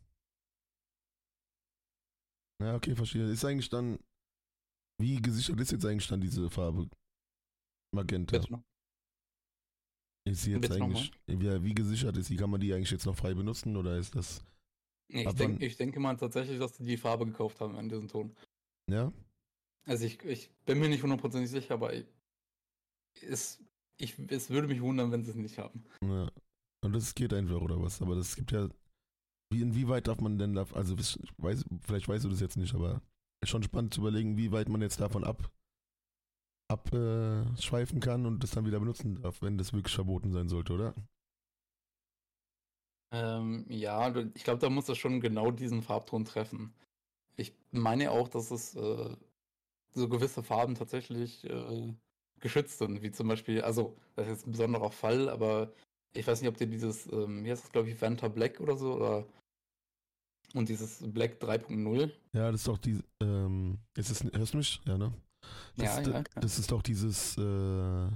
[2.61, 3.29] Ja, okay, verstehe.
[3.29, 3.99] Ist eigentlich dann.
[4.99, 6.89] Wie gesichert ist jetzt eigentlich dann diese Farbe?
[7.93, 8.37] Magenta.
[10.25, 12.35] Ist sie jetzt eigentlich, wie, wie gesichert ist sie?
[12.35, 14.43] Kann man die eigentlich jetzt noch frei benutzen oder ist das,
[15.09, 18.35] ich, denk, ich denke mal tatsächlich, dass die die Farbe gekauft haben an diesem Ton.
[18.89, 19.11] ja?
[19.85, 21.93] Also ich, ich bin mir nicht hundertprozentig sicher, aber
[23.21, 23.63] es,
[23.97, 25.83] ich, es würde mich wundern, wenn sie es nicht haben.
[26.03, 26.29] ja.
[26.83, 28.01] Und das geht einfach oder was?
[28.01, 28.69] Aber das gibt ja,
[29.51, 32.75] wie, inwieweit darf man denn da, also ich weiß, vielleicht weißt du das jetzt nicht,
[32.75, 33.01] aber
[33.41, 35.51] ist schon spannend zu überlegen, wie weit man jetzt davon ab
[36.69, 40.93] abschweifen kann und das dann wieder benutzen darf, wenn das wirklich verboten sein sollte, oder?
[43.13, 46.73] Ähm, ja, ich glaube, da muss es schon genau diesen Farbton treffen.
[47.37, 49.15] Ich meine auch, dass es äh,
[49.91, 51.93] so gewisse Farben tatsächlich äh,
[52.39, 55.71] geschützt sind, wie zum Beispiel, also das ist jetzt ein besonderer Fall, aber
[56.13, 58.77] ich weiß nicht, ob dir dieses, ähm, hier ist das glaube ich Vanta Black oder
[58.77, 59.27] so, oder
[60.53, 62.11] und dieses Black 3.0.
[62.33, 64.81] Ja, das ist doch die, ähm, ist es, hörst du mich?
[64.85, 65.13] Ja, ne?
[65.75, 68.09] Das, Ja, ist, ja, das ist doch dieses äh,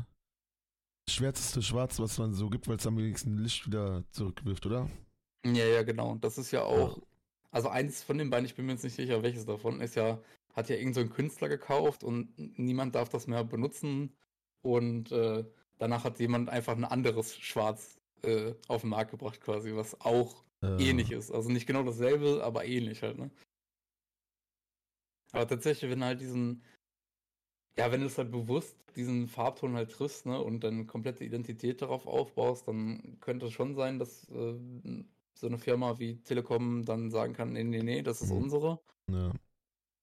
[1.09, 4.89] schwärzeste Schwarz, was man so gibt, weil es am wenigsten Licht wieder zurückwirft, oder?
[5.45, 6.15] Ja, ja, genau.
[6.15, 6.99] Das ist ja auch,
[7.51, 10.19] also eins von den beiden, ich bin mir jetzt nicht sicher, welches davon, ist ja,
[10.53, 14.15] hat ja irgend so ein Künstler gekauft und niemand darf das mehr benutzen.
[14.61, 15.45] Und äh,
[15.77, 20.43] danach hat jemand einfach ein anderes Schwarz äh, auf den Markt gebracht, quasi, was auch
[20.63, 21.31] Äh, ähnlich ist.
[21.31, 23.31] Also nicht genau dasselbe, aber ähnlich halt, ne?
[25.33, 26.63] Aber tatsächlich, wenn du halt diesen,
[27.77, 31.81] ja, wenn du es halt bewusst diesen Farbton halt triffst, ne, und dann komplette Identität
[31.81, 34.59] darauf aufbaust, dann könnte es schon sein, dass äh,
[35.33, 38.37] so eine Firma wie Telekom dann sagen kann, nee, nee, nee, das ist Mhm.
[38.37, 38.79] unsere.
[39.09, 39.31] Ja.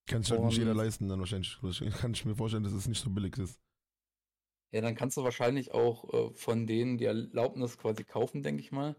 [0.08, 1.58] Kann sich halt nicht jeder leisten, dann wahrscheinlich.
[2.00, 3.60] Kann ich mir vorstellen, dass es nicht so billig ist.
[4.72, 8.72] Ja, dann kannst du wahrscheinlich auch äh, von denen die Erlaubnis quasi kaufen, denke ich
[8.72, 8.96] mal.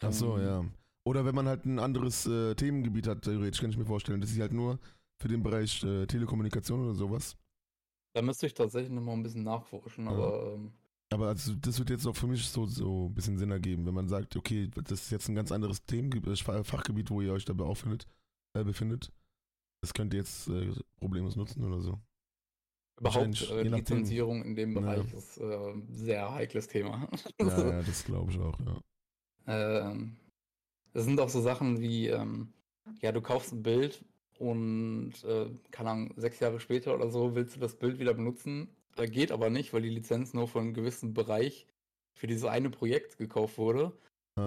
[0.00, 0.64] Ach so, Ähm, ja.
[1.04, 4.20] Oder wenn man halt ein anderes äh, Themengebiet hat, theoretisch, kann ich mir vorstellen.
[4.20, 4.78] Das ist halt nur
[5.20, 7.36] für den Bereich äh, Telekommunikation oder sowas.
[8.12, 10.10] Da müsste ich tatsächlich noch mal ein bisschen nachforschen, Ja.
[10.10, 10.72] aber ähm,
[11.10, 13.94] Aber also, das wird jetzt auch für mich so, so ein bisschen Sinn ergeben, wenn
[13.94, 17.44] man sagt, okay, das ist jetzt ein ganz anderes Themengebiet, äh, Fachgebiet, wo ihr euch
[17.46, 18.06] dabei auffindet,
[18.54, 19.10] äh, befindet.
[19.80, 21.98] Das könnt ihr jetzt äh, problemlos nutzen oder so.
[23.00, 23.62] Überhaupt äh.
[23.62, 24.74] Lizenzierung in dem.
[24.74, 27.08] Bereich ist äh, ein sehr heikles Thema.
[27.40, 29.90] Ja, ja das glaube ich auch, ja.
[29.90, 30.16] ähm,
[30.92, 32.52] das sind auch so Sachen wie, ähm,
[33.00, 34.04] ja, du kaufst ein Bild
[34.38, 38.68] und, äh, keine Ahnung, sechs Jahre später oder so willst du das Bild wieder benutzen.
[38.96, 41.66] Äh, geht aber nicht, weil die Lizenz nur von einem gewissen Bereich
[42.12, 43.92] für dieses eine Projekt gekauft wurde.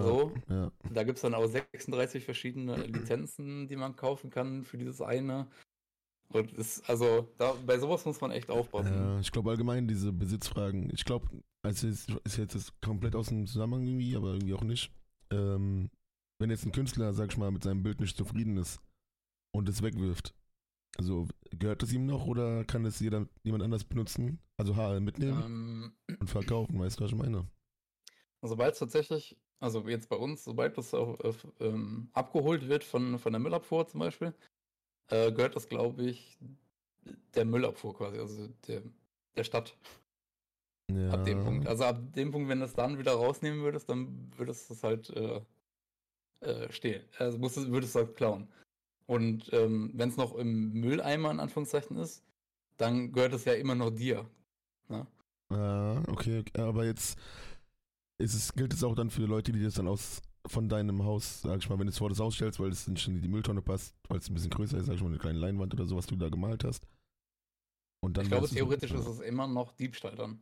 [0.04, 0.34] So.
[0.50, 5.02] Ja, Da gibt es dann auch 36 verschiedene Lizenzen, die man kaufen kann für dieses
[5.02, 5.48] eine.
[6.30, 8.94] Und ist, also, da, bei sowas muss man echt aufpassen.
[8.94, 11.28] ja, ich glaube allgemein diese Besitzfragen, ich glaube,
[11.62, 14.92] also es ist jetzt das komplett aus dem Zusammenhang irgendwie, aber irgendwie auch nicht.
[15.32, 15.90] Ähm,
[16.40, 18.82] wenn jetzt ein Künstler, sag ich mal, mit seinem Bild nicht zufrieden ist
[19.54, 20.34] und es wegwirft,
[20.98, 24.40] also gehört es ihm noch oder kann es jeder, jemand anders benutzen?
[24.58, 25.44] Also HL mitnehmen
[26.08, 27.48] Ähm, und verkaufen, weißt du, was ich meine?
[28.42, 33.18] sobald es tatsächlich, also jetzt bei uns, sobald das auch äh, ähm, abgeholt wird von,
[33.20, 34.34] von der Müllabfuhr zum Beispiel,
[35.10, 36.40] äh, gehört das, glaube ich,
[37.36, 38.82] der Müllabfuhr quasi, also der,
[39.36, 39.78] der Stadt
[40.90, 41.12] Ja.
[41.12, 41.68] ab dem Punkt.
[41.68, 44.84] Also ab dem Punkt, wenn du es dann wieder rausnehmen würdest, dann würdest du es
[44.84, 45.42] halt äh,
[46.42, 47.06] äh, stehlen.
[47.20, 48.48] Also musst du, würdest du halt klauen.
[49.06, 52.24] Und ähm, wenn es noch im Mülleimer in Anführungszeichen ist,
[52.78, 54.28] dann gehört es ja immer noch dir.
[54.90, 55.06] Ne?
[55.52, 57.20] Ja, okay, okay, aber jetzt
[58.22, 61.42] ist es, gilt es auch dann für Leute, die das dann aus von deinem Haus,
[61.42, 63.28] sag ich mal, wenn du es vor das Haus stellst, weil es nicht in die
[63.28, 65.86] Mülltonne passt, weil es ein bisschen größer ist, sag ich mal, eine kleine Leinwand oder
[65.86, 66.88] so, was du da gemalt hast.
[68.04, 70.42] Und dann Ich glaube, theoretisch ist es immer noch Diebstahl dann.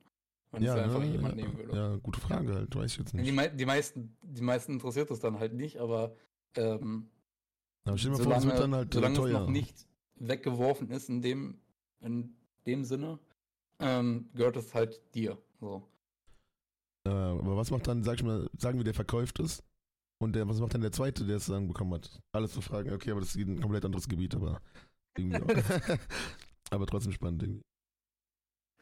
[0.52, 1.76] Wenn ja, es einfach ne, jemand ja, nehmen würde.
[1.76, 3.34] Ja, gute Frage halt, weiß ich jetzt Die, nicht.
[3.34, 6.16] mei die, meisten, die meisten interessiert es dann halt nicht, aber
[6.56, 7.10] ähm,
[7.84, 9.28] Aber stell dir mal vor, es wird dann halt äh, solange teuer.
[9.28, 11.60] es noch nicht weggeworfen ist in dem,
[12.00, 13.20] in dem Sinne,
[13.80, 15.38] ähm, gehört es halt dir.
[15.60, 15.88] So.
[17.10, 19.64] Äh, aber was macht dann, sag ich mal, sagen wir, der verkauft es
[20.22, 22.22] und der, was macht dann der Zweite, der es dann bekommen hat?
[22.32, 24.62] Alles zu fragen, okay, aber das ist ein komplett anderes Gebiet, aber
[25.18, 25.48] irgendwie auch.
[26.72, 27.62] aber trotzdem spannend irgendwie.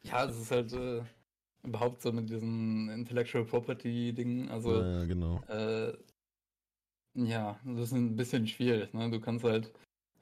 [0.04, 1.04] Ja, es ist halt äh,
[1.63, 5.42] überhaupt so mit diesen Intellectual Property Dingen, also ja, ja, genau.
[5.48, 5.94] Äh,
[7.13, 8.94] ja, das ist ein bisschen schwierig.
[8.94, 9.10] Ne?
[9.10, 9.72] Du kannst halt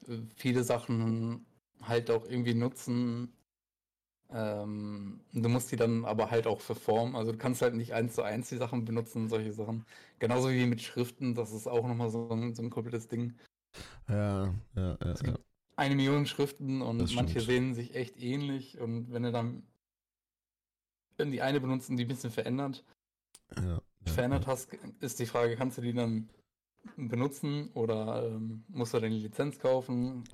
[0.08, 1.44] äh, viele Sachen
[1.82, 3.32] halt auch irgendwie nutzen.
[4.32, 7.16] Ähm, du musst die dann aber halt auch verformen.
[7.16, 9.84] Also du kannst halt nicht eins zu eins die Sachen benutzen, solche Sachen.
[10.18, 13.34] Genauso wie mit Schriften, das ist auch nochmal so ein, so ein komplettes Ding.
[14.08, 15.38] Ja, ja, ja, Es ja.
[15.76, 17.48] eine Million Schriften und Das manche stimmt.
[17.48, 19.64] sehen sich echt ähnlich und wenn du dann
[21.18, 22.84] wenn die eine benutzen, die ein bisschen verändert,
[23.56, 26.28] ja, ja, verändert hast, ist die Frage, kannst du die dann
[26.96, 30.24] benutzen oder ähm, musst du deine Lizenz kaufen?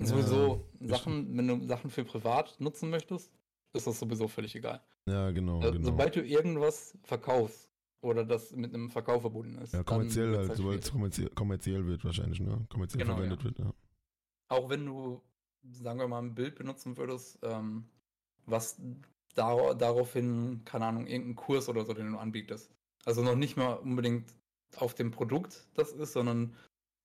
[0.00, 3.30] Sowieso Sachen, wenn du Sachen für privat nutzen möchtest,
[3.72, 4.80] ist das sowieso völlig egal.
[5.08, 5.84] Ja, genau, Äh, genau.
[5.86, 9.72] Sobald du irgendwas verkaufst oder das mit einem Verkauf verbunden ist.
[9.72, 12.66] ja, kommerziell halt, sobald es kommerziell, kommerziell wird wahrscheinlich, ne?
[12.70, 13.44] Kommerziell Genau, verwendet ja.
[13.44, 13.74] wird, ja.
[14.48, 15.22] Auch wenn du,
[15.70, 17.86] sagen wir mal, ein Bild benutzen würdest, ähm,
[18.46, 18.80] was
[19.34, 22.70] dar daraufhin, keine Ahnung, irgendein Kurs oder so, den du anbietest.
[23.04, 24.34] Also noch nicht mal unbedingt
[24.76, 26.54] auf dem Produkt das ist, sondern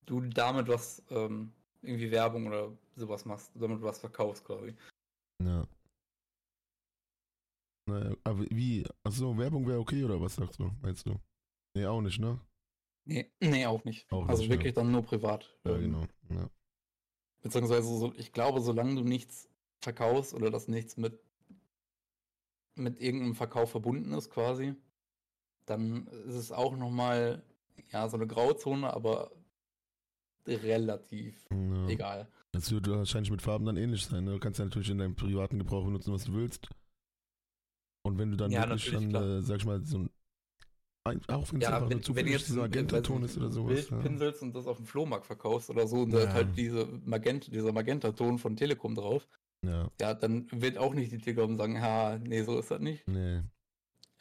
[0.05, 4.75] du damit was, ähm, irgendwie Werbung oder sowas machst, damit du was verkaufst quasi.
[5.43, 5.65] Ja.
[7.87, 8.85] Naja, aber wie?
[9.03, 10.71] Achso, Werbung wäre okay oder was sagst du?
[10.81, 11.19] Meinst du?
[11.75, 12.39] Nee, auch nicht, ne?
[13.05, 14.11] Nee, nee, auch nicht.
[14.11, 14.57] Auch also nicht, ja.
[14.57, 15.57] wirklich dann nur privat.
[15.65, 16.05] Ja, genau.
[16.29, 16.49] Ja.
[17.41, 19.49] Beziehungsweise, so, ich glaube, solange du nichts
[19.81, 21.19] verkaufst oder das nichts mit,
[22.75, 24.75] mit irgendeinem Verkauf verbunden ist, quasi,
[25.65, 27.43] dann ist es auch nochmal,
[27.91, 29.31] ja, so eine Grauzone, aber
[30.55, 31.87] relativ ja.
[31.87, 32.27] egal.
[32.51, 34.23] Das wird wahrscheinlich mit Farben dann ähnlich sein.
[34.25, 34.31] Ne?
[34.31, 36.67] Du kannst ja natürlich in deinem privaten Gebrauch benutzen, was du willst.
[38.05, 40.09] Und wenn du dann Ja, wirklich dann, äh, sag ich mal, so ein,
[41.27, 43.23] auch wenn es Ja, einfach wenn, nur wenn du zufällig jetzt dieser ein- äh, Magentaton
[43.23, 43.73] weiß ist oder sowas.
[43.75, 43.97] Bild Ja.
[43.99, 46.25] pinselst und das auf dem Flohmarkt verkaufst oder so und Ja.
[46.25, 49.27] da halt diese Magenta, dieser Magentaton von Telekom drauf,
[49.65, 53.07] ja, ja, dann wird auch nicht die Telekom sagen, ha, nee, so ist das nicht.
[53.07, 53.41] nee.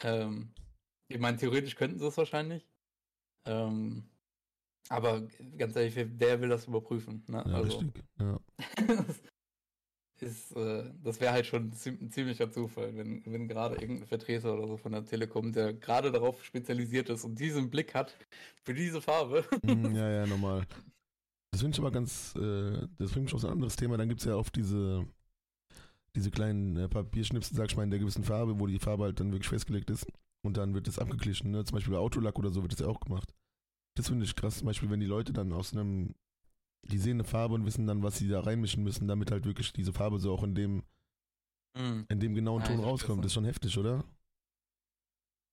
[0.00, 0.52] Ähm,
[1.08, 2.66] ich meine, theoretisch könnten sie es wahrscheinlich.
[3.46, 4.08] Ähm,
[4.88, 5.22] aber
[5.56, 7.22] ganz ehrlich, wer, will das überprüfen?
[7.26, 7.44] Ne?
[7.46, 8.04] Ja, also, richtig.
[8.18, 8.40] Ja.
[10.18, 14.54] das ist, äh, das wäre halt schon ein ziemlicher Zufall, wenn, wenn gerade irgendein Vertreter
[14.54, 18.16] oder so von der Telekom, der gerade darauf spezialisiert ist und diesen Blick hat
[18.64, 19.44] für diese Farbe.
[19.62, 20.66] Mm, ja, ja, normal.
[21.50, 23.96] Das finde ich aber ganz, äh, das bringt mich auf so ein anderes Thema.
[23.96, 25.06] Dann gibt es ja oft diese,
[26.14, 29.20] diese kleinen äh, Papierschnipsel, sag ich mal, in der gewissen Farbe, wo die Farbe halt
[29.20, 30.06] dann wirklich festgelegt ist.
[30.42, 31.50] Und dann wird das abgeglichen.
[31.50, 31.64] Ne?
[31.64, 33.34] Zum Beispiel bei Autolack oder so wird das ja auch gemacht.
[33.98, 34.58] Das finde ich krass.
[34.58, 36.14] Zum Beispiel, wenn die Leute dann aus einem,
[36.84, 39.72] die sehen eine Farbe und wissen dann, was sie da reinmischen müssen, damit halt wirklich
[39.72, 40.84] diese Farbe so auch in dem,
[41.76, 42.06] Hm.
[42.08, 43.24] in dem genauen Ja, Ton rauskommt.
[43.24, 44.04] Das ist schon heftig, oder?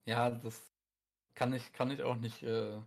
[0.08, 0.62] Ja, das
[1.36, 2.44] kann ich, kann ich auch nicht.
[2.44, 2.80] Äh,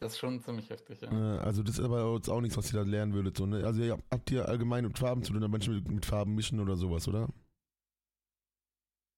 [0.00, 1.10] das ist schon ziemlich heftig, ja.
[1.10, 3.36] Äh, Also das ist aber jetzt auch nichts, was ihr da lernen würdet.
[3.36, 3.64] So, ne?
[3.64, 6.58] Also ihr habt ihr allgemein mit Farben zu tun, aber manchmal mit, mit Farben mischen
[6.58, 7.28] oder sowas, oder?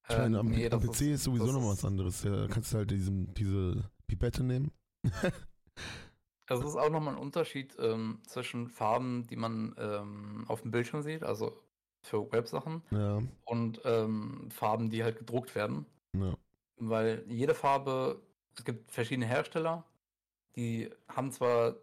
[0.08, 2.22] Ich meine, am, nee, am PC ist, sowieso das noch ist- was anderes.
[2.24, 4.72] Ja, da kannst du halt diesen, diese Pipette nehmen.
[6.46, 10.70] Also es ist auch nochmal ein Unterschied ähm, zwischen Farben, die man ähm, auf dem
[10.70, 11.62] Bildschirm sieht, also
[12.02, 15.86] für Websachen, ja, und ähm, Farben, die halt gedruckt werden.
[16.14, 16.36] ja,
[16.76, 18.20] Weil jede Farbe,
[18.56, 19.84] es gibt verschiedene Hersteller,
[20.56, 21.76] die haben zwar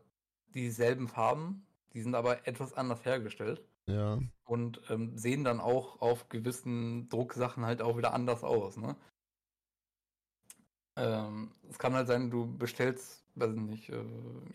[0.53, 6.29] dieselben Farben, die sind aber etwas anders hergestellt ja, und ähm, sehen dann auch auf
[6.29, 8.77] gewissen Drucksachen halt auch wieder anders aus.
[8.77, 8.95] Ne?
[10.99, 13.95] Ähm, es kann halt sein, du bestellst, weiß ich nicht, äh,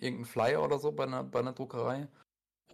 [0.00, 2.09] irgendeinen Flyer oder so bei einer, bei einer Druckerei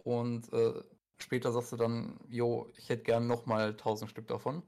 [0.03, 0.73] und äh,
[1.19, 4.63] später sagst du dann, jo, ich hätte gern nochmal 1000 Stück davon.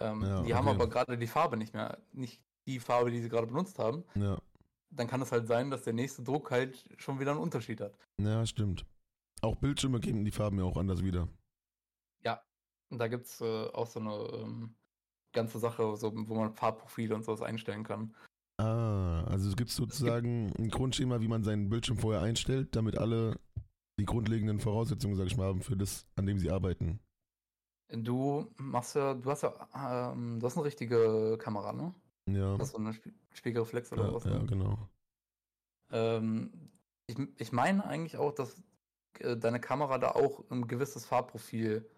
[0.00, 0.76] Ähm, Ja, die haben okay.
[0.76, 4.04] aber gerade die Farbe nicht mehr, nicht die Farbe, die sie gerade benutzt haben.
[4.14, 4.38] ja.
[4.94, 7.96] Dann kann es halt sein, dass der nächste Druck halt schon wieder einen Unterschied hat.
[8.20, 8.84] Ja, stimmt.
[9.40, 11.28] Auch Bildschirme geben die Farben ja auch anders wieder.
[12.92, 14.74] Und da gibt es äh, auch so eine ähm,
[15.32, 18.14] ganze Sache, so, wo man Farbprofile und sowas einstellen kann.
[18.62, 23.38] Ah, also es gibt sozusagen ein Grundschema, wie man seinen Bildschirm vorher einstellt, damit alle
[23.98, 27.00] die grundlegenden Voraussetzungen, sag ich mal, haben für das, an dem sie arbeiten.
[27.88, 31.94] Du machst ja, du hast ja, ähm, du hast eine richtige Kamera, ne?
[32.30, 34.24] Ja, Du hast so eine Sp Spiegelreflex oder ja, was?
[34.24, 34.46] ja ne?
[34.46, 34.78] genau.
[35.90, 36.52] Ähm,
[37.06, 38.62] ich, ich meine eigentlich auch, dass
[39.18, 41.88] äh, deine Kamera da auch ein gewisses Farbprofil,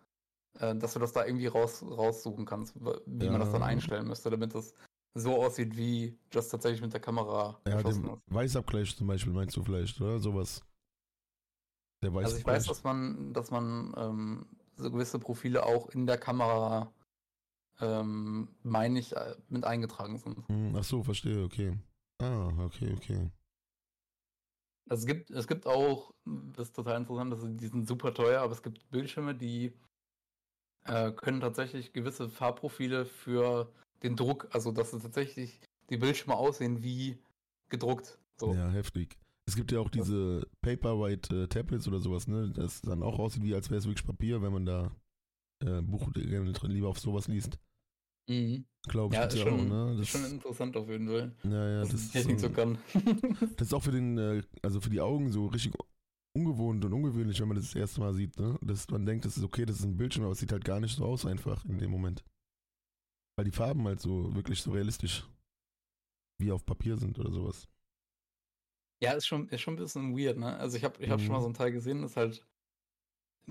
[0.61, 2.75] äh, dass du das da irgendwie raus, raussuchen kannst,
[3.07, 3.67] wie man das dann Ja.
[3.69, 4.75] einstellen müsste, damit das
[5.15, 8.23] so aussieht, wie das tatsächlich mit der Kamera Ja, geschossen den ist.
[8.27, 10.19] Weißabgleich zum Beispiel meinst du vielleicht, oder?
[10.19, 10.63] Sowas.
[12.03, 12.25] Der Weißabgleich.
[12.25, 14.47] Also ich weiß, dass man, dass man ähm,
[14.77, 16.93] so gewisse Profile auch in der Kamera,
[17.81, 20.47] ähm, meine ich, äh, mit eingetragen sind.
[20.49, 21.79] Hm, Ach so, verstehe, okay.
[22.21, 23.31] Ah, okay, okay.
[24.89, 28.13] Also es gibt, es gibt auch, das ist total interessant, das ist, die sind super
[28.13, 29.73] teuer, aber es gibt Bildschirme, die
[30.85, 33.73] äh, können tatsächlich gewisse Farbprofile für
[34.05, 37.19] den Druck, also dass tatsächlich die Bildschirme aussehen wie
[37.69, 38.19] gedruckt.
[38.39, 38.55] So.
[38.55, 39.17] Ja, heftig.
[39.47, 42.51] Es gibt ja auch Das- diese Paperwhite äh, Tablets oder sowas, ne?
[42.55, 44.91] Das dann auch aussieht, wie als wäre es wirklich Papier, wenn man da
[45.65, 47.59] äh, Buch lieber auf sowas liest.
[48.29, 48.65] Mhm.
[48.89, 49.93] Glaube ich, Ja, ist ja schon, auch, ne?
[49.93, 52.79] ist Das, schon interessant auf jeden Fall, ja, ja, das die ist, so, kann.
[53.57, 55.73] das ist auch für den, äh, also für die Augen so richtig
[56.37, 58.59] ungewohnt und ungewöhnlich, wenn man das das erste Mal sieht, ne?
[58.63, 60.81] Dass man denkt, das ist okay, das ist ein Bildschirm, aber es sieht halt gar
[60.81, 62.25] nicht so aus einfach in dem Moment.
[63.37, 65.27] Weil die Farben halt so wirklich so realistisch
[66.41, 67.69] wie auf Papier sind oder sowas.
[69.03, 70.57] Ja, ist schon, ist schon ein bisschen weird, ne?
[70.57, 71.43] Also ich habe ich hab schon mal Mhm.
[71.43, 72.47] so einen Teil gesehen, ist halt,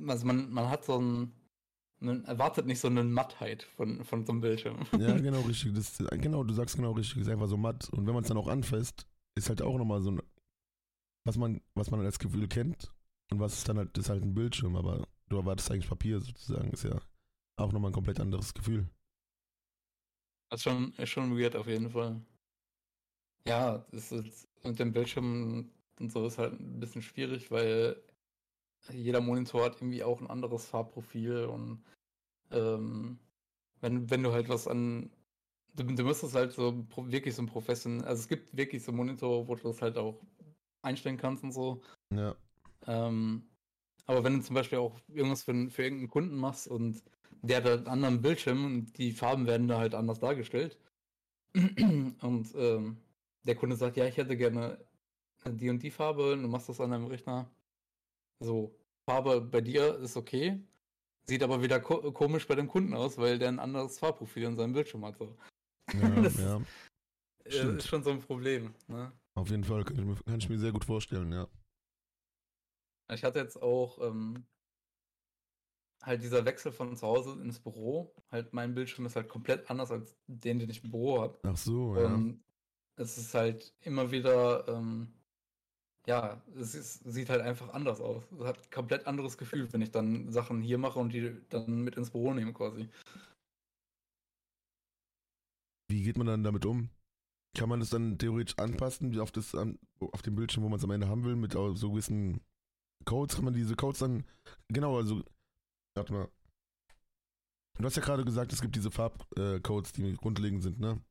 [0.07, 1.31] also man, man hat so ein,
[1.99, 4.79] man erwartet nicht so eine Mattheit von, von so einem Bildschirm.
[4.95, 5.73] Ja, genau, richtig.
[5.73, 7.89] Das, genau, du sagst genau richtig, ist einfach so matt.
[7.89, 10.21] Und wenn man es dann auch anfasst, ist halt auch nochmal so ein,
[11.25, 12.93] was man, was man als Gefühl kennt
[13.31, 16.71] und was ist dann halt, ist halt ein Bildschirm, aber du erwartest eigentlich Papier sozusagen,
[16.71, 16.99] ist ja
[17.57, 18.89] auch nochmal ein komplett anderes Gefühl.
[20.53, 22.21] Das ist schon, ist schon weird auf jeden Fall.
[23.47, 27.99] Ja, das ist, mit dem Bildschirm und so ist halt ein bisschen schwierig, weil
[28.91, 31.83] jeder Monitor hat irgendwie auch ein anderes Farbprofil und
[32.51, 33.17] ähm,
[33.81, 35.09] wenn, wenn du halt was an.
[35.73, 38.03] Du, du müsstest halt so wirklich so ein Profession.
[38.03, 40.21] Also es gibt wirklich so Monitore, wo du das halt auch
[40.83, 41.81] einstellen kannst und so.
[42.13, 42.35] Ja.
[42.85, 43.49] Ähm,
[44.05, 47.01] aber wenn du zum Beispiel auch irgendwas für, für irgendeinen Kunden machst und
[47.43, 50.77] der hat einen anderen Bildschirm und die Farben werden da halt anders dargestellt.
[51.53, 52.97] und ähm,
[53.43, 54.83] der Kunde sagt, ja, ich hätte gerne
[55.45, 57.49] die und die Farbe, du machst das an deinem Rechner.
[58.39, 58.73] So,
[59.05, 60.57] Farbe bei dir ist okay,
[61.25, 64.55] sieht aber wieder ko komisch bei dem Kunden aus, weil der ein anderes Farbprofil in
[64.55, 65.17] seinem Bildschirm hat.
[65.17, 65.35] So.
[65.93, 66.61] Ja, das ja.
[67.45, 68.73] Äh, ist schon so ein Problem.
[68.87, 69.11] Ne?
[69.35, 71.47] Auf jeden Fall, kann ich, mir, kann ich mir sehr gut vorstellen, ja.
[73.11, 74.45] Ich hatte jetzt auch ähm,
[76.03, 78.13] halt dieser Wechsel von zu Hause ins Büro.
[78.29, 81.39] Halt mein Bildschirm ist halt komplett anders als den, den ich im Büro habe.
[81.43, 82.41] Ach so, Und
[82.97, 83.03] ja.
[83.03, 85.13] es ist halt immer wieder ähm,
[86.05, 88.23] ja, es ist, sieht halt einfach anders aus.
[88.37, 91.81] Es hat ein komplett anderes Gefühl, wenn ich dann Sachen hier mache und die dann
[91.81, 92.89] mit ins Büro nehme quasi.
[95.89, 96.89] Wie geht man dann damit um?
[97.57, 100.91] Kann man das dann theoretisch anpassen auf, das, auf dem Bildschirm, wo man es am
[100.91, 102.41] Ende haben will, mit so gewissen
[103.05, 103.35] Codes?
[103.35, 104.25] Kann man diese Codes dann,
[104.69, 105.23] genau, also,
[105.95, 106.27] warte mal.
[107.79, 111.01] Du hast ja gerade gesagt, es gibt diese Farbcodes, äh, die grundlegend sind, ne?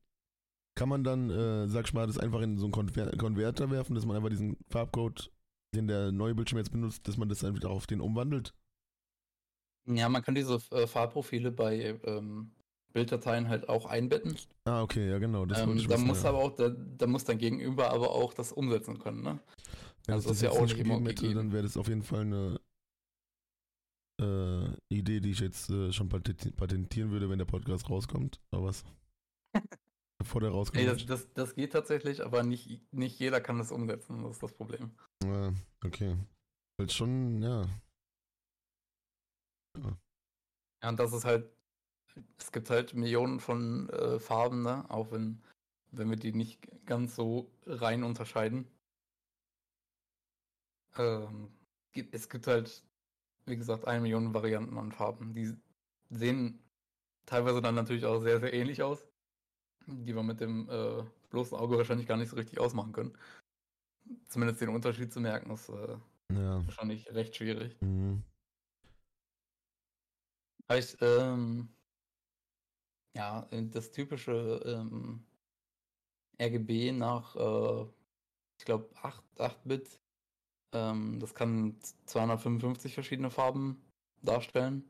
[0.75, 3.95] Kann man dann, äh, sag ich mal, das einfach in so einen Konver Konverter werfen,
[3.95, 5.31] dass man einfach diesen Farbcode,
[5.75, 8.55] den der neue Bildschirm jetzt benutzt, dass man das dann wieder auf den umwandelt?
[9.87, 12.53] Ja, man kann diese äh, Farbprofile bei ähm,
[12.93, 14.37] Bilddateien halt auch einbetten.
[14.65, 15.45] Ah, okay, ja genau.
[15.45, 16.29] Das ähm, da muss ja.
[16.29, 19.41] aber auch, da, da, muss dein Gegenüber aber auch das umsetzen können, ne?
[20.07, 22.03] Wenn also das, das ist ja auch nicht immer hätte, dann wäre das auf jeden
[22.03, 22.61] Fall eine
[24.21, 28.41] äh, Idee, die ich jetzt äh, schon patentieren würde, wenn der Podcast rauskommt.
[28.51, 28.85] Aber was?
[30.23, 30.81] bevor der rauskommt.
[30.81, 34.43] Ey, das, das, das, geht tatsächlich, aber nicht, nicht jeder kann das umsetzen, das ist
[34.43, 34.93] das Problem.
[35.25, 35.53] Ja,
[35.85, 36.17] okay.
[36.79, 37.63] Halt schon, ja.
[39.79, 39.99] ja.
[40.83, 41.51] Ja, und das ist halt,
[42.39, 44.89] es gibt halt Millionen von äh, Farben, ne?
[44.91, 45.43] auch wenn,
[45.91, 48.69] wenn wir die nicht ganz so rein unterscheiden.
[50.97, 51.53] Ähm,
[52.13, 52.85] es gibt halt,
[53.47, 55.35] wie gesagt, eine Million Varianten an Farben.
[55.35, 55.55] Die
[56.11, 56.61] sehen
[57.27, 59.07] teilweise dann natürlich auch sehr, sehr ähnlich aus
[59.87, 63.17] die wir mit dem äh, bloßen Auge wahrscheinlich gar nicht so richtig ausmachen können.
[64.29, 65.97] Zumindest den Unterschied zu merken, ist äh,
[66.33, 66.65] ja.
[66.65, 67.81] wahrscheinlich recht schwierig.
[67.81, 68.23] Mhm.
[70.71, 71.69] Heißt, ähm,
[73.17, 75.25] ja, das typische ähm,
[76.41, 77.87] RGB nach, äh,
[78.59, 80.01] ich glaube, 8-Bit,
[80.73, 83.83] ähm, das kann 255 verschiedene Farben
[84.23, 84.85] darstellen.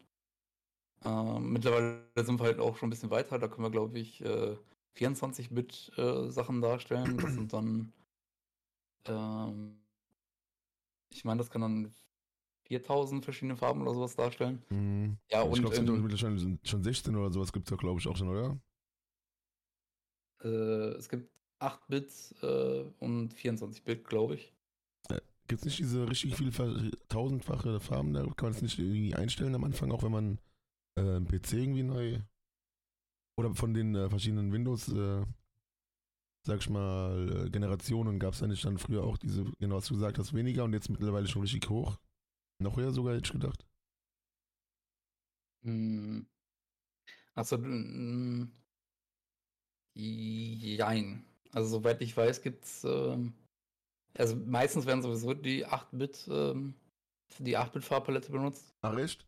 [1.05, 4.21] Ähm, mittlerweile sind wir halt auch schon ein bisschen weiter, da können wir, glaube ich,
[4.23, 4.57] äh,
[4.97, 7.18] 24-Bit-Sachen äh, darstellen.
[7.18, 7.92] Das sind dann,
[9.07, 9.81] ähm,
[11.11, 11.95] ich meine, das kann dann
[12.66, 14.62] 4000 verschiedene Farben oder sowas darstellen.
[14.71, 15.18] Mhm.
[15.31, 15.64] Ja, ich und.
[15.64, 18.29] Ich glaube, mittlerweile sind schon 16 oder sowas gibt es ja, glaube ich, auch schon,
[18.29, 18.59] oder?
[20.45, 24.53] Äh, es gibt 8 Bit äh, und 24 Bit, glaube ich.
[25.53, 26.51] Gibt es nicht diese richtig viele
[27.11, 28.15] tausendfache Farben?
[28.15, 30.38] Da kann man es nicht irgendwie einstellen am Anfang, auch wenn man
[30.97, 32.23] äh, einen PC irgendwie neu
[33.37, 35.27] oder von den äh, verschiedenen Windows, äh,
[36.47, 39.88] sag ich mal, äh, Generationen gab es ja nicht dann früher auch diese, genau was
[39.88, 41.99] du gesagt hast, weniger und jetzt mittlerweile schon richtig hoch.
[42.59, 43.67] Noch höher sogar, hätte ich gedacht.
[45.65, 46.27] Hm.
[47.35, 48.51] Also, mm,
[49.93, 51.27] jein.
[51.53, 53.35] Also, soweit ich weiß, gibt es, ähm,
[54.16, 56.75] also meistens werden sowieso die 8-Bit, ähm,
[57.38, 58.75] die 8-Bit-Farbpalette benutzt.
[58.83, 59.27] Ach, echt?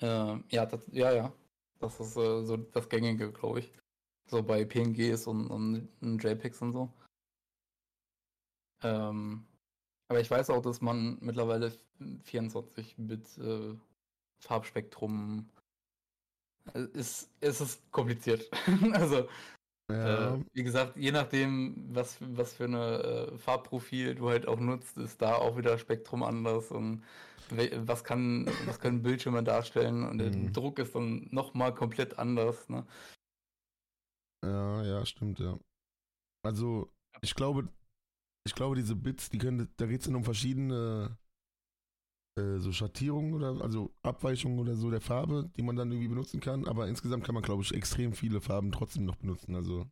[0.00, 1.32] Äh, ja, das, ja, ja.
[1.78, 3.72] Das ist äh, so das Gängige, glaube ich.
[4.30, 6.92] So bei PNGs und, und, und JPEGs und so.
[8.82, 9.46] Ähm,
[10.08, 13.74] aber ich weiß auch, dass man mittlerweile 24-Bit äh,
[14.40, 15.48] Farbspektrum
[16.74, 18.50] äh, ist, es ist kompliziert.
[18.92, 19.28] also
[19.92, 20.34] ja.
[20.34, 24.96] äh, wie gesagt, je nachdem, was, was für eine äh, Farbprofil du halt auch nutzt,
[24.96, 27.02] ist da auch wieder Spektrum anders und
[27.50, 30.52] was kann, was können Bildschirme darstellen und der mhm.
[30.52, 32.68] Druck ist dann nochmal komplett anders.
[32.68, 32.86] Ne?
[34.44, 35.58] Ja, ja, stimmt, ja.
[36.42, 36.90] Also,
[37.22, 37.68] ich glaube,
[38.46, 41.18] ich glaube, diese Bits, die können, da geht es dann um verschiedene
[42.36, 46.40] äh, so Schattierungen oder also Abweichungen oder so der Farbe, die man dann irgendwie benutzen
[46.40, 46.66] kann.
[46.68, 49.54] Aber insgesamt kann man, glaube ich, extrem viele Farben trotzdem noch benutzen.
[49.54, 49.86] Also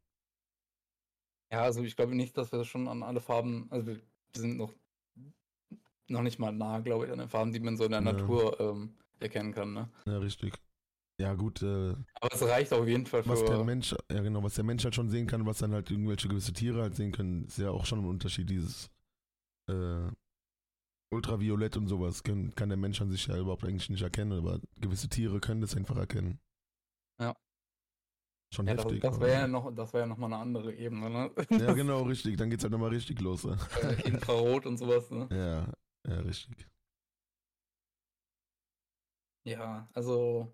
[1.52, 4.00] Ja, also ich glaube nicht, dass wir schon an alle Farben, also wir
[4.34, 4.72] sind noch,
[6.08, 8.02] noch nicht mal nah, glaube ich, an den Farben, die man so in der Ja.
[8.02, 9.72] Natur ähm, erkennen kann.
[9.74, 9.88] Ne?
[10.06, 10.54] ja, richtig.
[11.20, 13.58] Ja gut, äh, Aber es reicht auf jeden Fall was der für.
[13.58, 16.52] Mensch, ja genau, was der Mensch halt schon sehen kann, was dann halt irgendwelche gewisse
[16.52, 18.48] Tiere halt sehen können, ist ja auch schon ein Unterschied.
[18.50, 18.90] Dieses
[19.68, 20.08] äh,
[21.10, 24.60] Ultraviolett und sowas kann, kann der Mensch an sich ja überhaupt eigentlich nicht erkennen, aber
[24.80, 26.38] gewisse Tiere können das einfach erkennen.
[27.18, 27.34] Ja.
[28.54, 29.02] Schon Ja, das heftig.
[29.02, 31.30] das aber- wäre ja noch, das wäre ja noch mal eine andere Ebene, ne?
[31.50, 32.36] ja, genau, richtig.
[32.36, 33.42] Dann geht's halt nochmal richtig los.
[33.44, 35.28] Ja, Äh, Infrarot und sowas, ne?
[35.30, 35.72] ja,
[36.10, 36.66] ja richtig.
[39.44, 40.52] Ja, also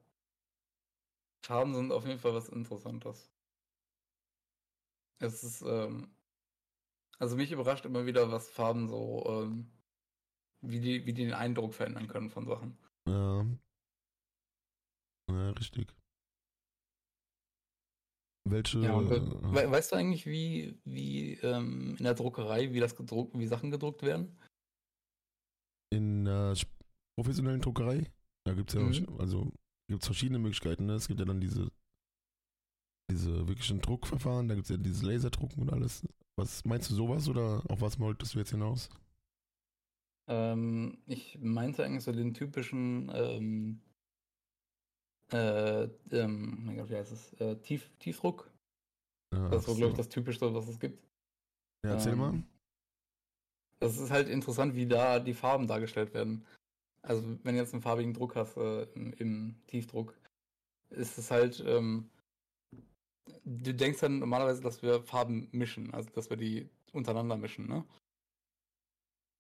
[1.45, 3.31] Farben sind auf jeden Fall was Interessantes.
[5.21, 6.15] Es ist, ähm,
[7.19, 9.71] also mich überrascht immer wieder, was Farben so, ähm,
[10.71, 12.77] wie die, wie die den Eindruck verändern können von Sachen.
[13.09, 13.47] Ja.
[15.31, 15.95] Ja, richtig.
[18.47, 18.79] Welche.
[18.81, 19.21] Ja, äh, äh,
[19.53, 23.71] we weißt du eigentlich, wie, wie ähm, in der Druckerei, wie das gedruckt, wie Sachen
[23.71, 24.37] gedruckt werden?
[25.93, 26.75] in der sp-
[27.17, 28.11] professionellen Druckerei,
[28.45, 29.15] da gibt es ja Mhm.
[29.15, 29.53] auch, also
[29.89, 30.87] gibt's verschiedene Möglichkeiten.
[30.87, 30.95] Ne?
[30.95, 31.71] Es gibt ja dann diese,
[33.13, 36.05] diese wirklichen Druckverfahren, da gibt es ja dieses Laserdrucken und alles.
[36.37, 38.89] Was meinst du sowas oder auf was wolltest du jetzt hinaus?
[40.27, 43.81] Ähm, ich meinte eigentlich so den typischen, ähm,
[45.33, 47.33] äh, ähm, mein Gott, wie heißt es?
[47.35, 48.51] Äh, Tief, Tiefdruck.
[49.35, 51.03] Ja, Das ist so, glaube ich, das Typischste, was es gibt.
[51.85, 52.43] ja, erzähl ähm, mal.
[53.81, 56.47] Das ist halt interessant, wie da die Farben dargestellt werden.
[57.03, 60.19] Also, wenn du jetzt einen farbigen Druck hast äh, im, im Tiefdruck,
[60.91, 62.09] ist es halt, ähm,
[63.45, 67.85] du denkst dann normalerweise, dass wir Farben mischen, also dass wir die untereinander mischen, ne?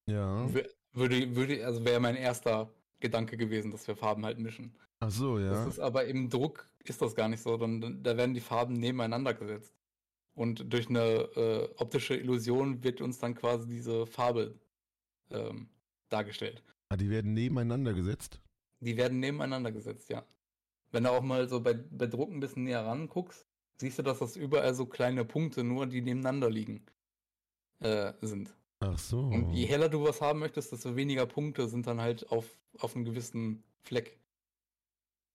[0.06, 0.46] Ja.
[0.46, 4.76] Wür- Würde, würde, also wäre mein erster Gedanke gewesen, dass wir Farben halt mischen.
[5.00, 5.50] Ach so, ja.
[5.50, 8.74] Das ist aber im Druck ist das gar nicht so, sondern da werden die Farben
[8.74, 9.74] nebeneinander gesetzt.
[10.34, 11.00] Und durch eine
[11.36, 14.54] äh, optische Illusion wird uns dann quasi diese Farbe
[15.30, 15.68] ähm,
[16.08, 16.62] dargestellt.
[16.90, 18.40] Ah, die werden nebeneinander gesetzt.
[18.80, 20.24] Die werden nebeneinander gesetzt, ja.
[20.92, 23.46] Wenn du auch mal so bei, bei Druck ein bisschen näher ranguckst,
[23.80, 26.84] siehst du, dass das überall so kleine Punkte nur, die nebeneinander liegen,
[27.80, 28.54] äh, sind.
[28.80, 29.20] Ach so.
[29.20, 32.94] Und je heller du was haben möchtest, desto weniger Punkte sind dann halt auf, auf
[32.94, 34.18] einem gewissen Fleck.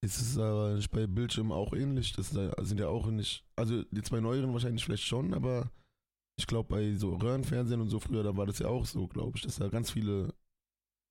[0.02, 2.14] Ist es aber nicht bei Bildschirmen auch ähnlich?
[2.14, 3.44] Das sind ja auch nicht.
[3.56, 5.72] Also die zwei neueren wahrscheinlich vielleicht schon, aber
[6.38, 9.34] ich glaube bei so Röhrenfernsehen und so früher, da war das ja auch so, glaube
[9.36, 10.34] ich, dass da ganz viele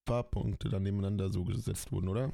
[0.09, 2.33] Farbpunkte dann nebeneinander so gesetzt wurden, oder?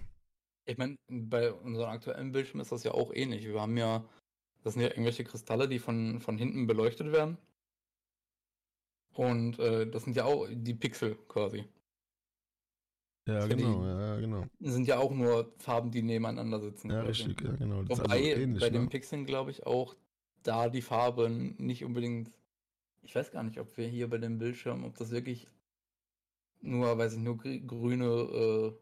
[0.67, 3.45] Ich meine, bei unserem aktuellen Bildschirm ist das ja auch ähnlich.
[3.45, 4.05] Wir haben ja,
[4.63, 7.37] das sind ja irgendwelche Kristalle, die von, von hinten beleuchtet werden.
[9.15, 11.65] Und äh, das sind ja auch die Pixel quasi.
[13.27, 14.47] Ja, Für genau, ja, genau.
[14.61, 16.91] Das sind ja auch nur Farben, die nebeneinander sitzen.
[16.91, 17.83] Ja, richtig, ja, genau.
[17.83, 18.89] Das Wobei also ähnlich, bei den ne?
[18.89, 19.95] Pixeln, glaube ich, auch
[20.43, 22.31] da die Farbe nicht unbedingt.
[23.03, 25.49] Ich weiß gar nicht, ob wir hier bei dem Bildschirm, ob das wirklich
[26.63, 28.73] nur, weiß ich, nur gr- grüne, äh,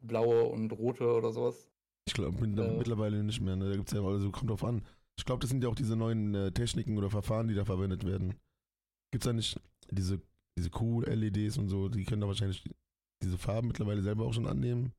[0.00, 1.68] blaue und rote oder sowas.
[2.06, 3.68] Ich glaube äh, mittlerweile nicht mehr, ne?
[3.70, 4.82] Da gibt's ja, also kommt drauf an.
[5.18, 8.04] Ich glaube, das sind ja auch diese neuen äh, Techniken oder Verfahren, die da verwendet
[8.04, 8.34] werden.
[9.12, 10.20] Gibt's da nicht diese,
[10.58, 12.68] diese Q-LEDs und so, die können da wahrscheinlich
[13.22, 14.92] diese Farben mittlerweile selber auch schon annehmen.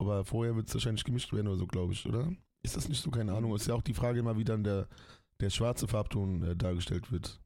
[0.00, 2.32] Aber vorher wird es wahrscheinlich gemischt werden oder so, glaube ich, oder?
[2.64, 3.10] Ist das nicht so?
[3.10, 3.54] Keine Ahnung.
[3.54, 4.88] Ist ja auch die Frage immer, wie dann der,
[5.40, 7.40] der schwarze Farbton äh, dargestellt wird.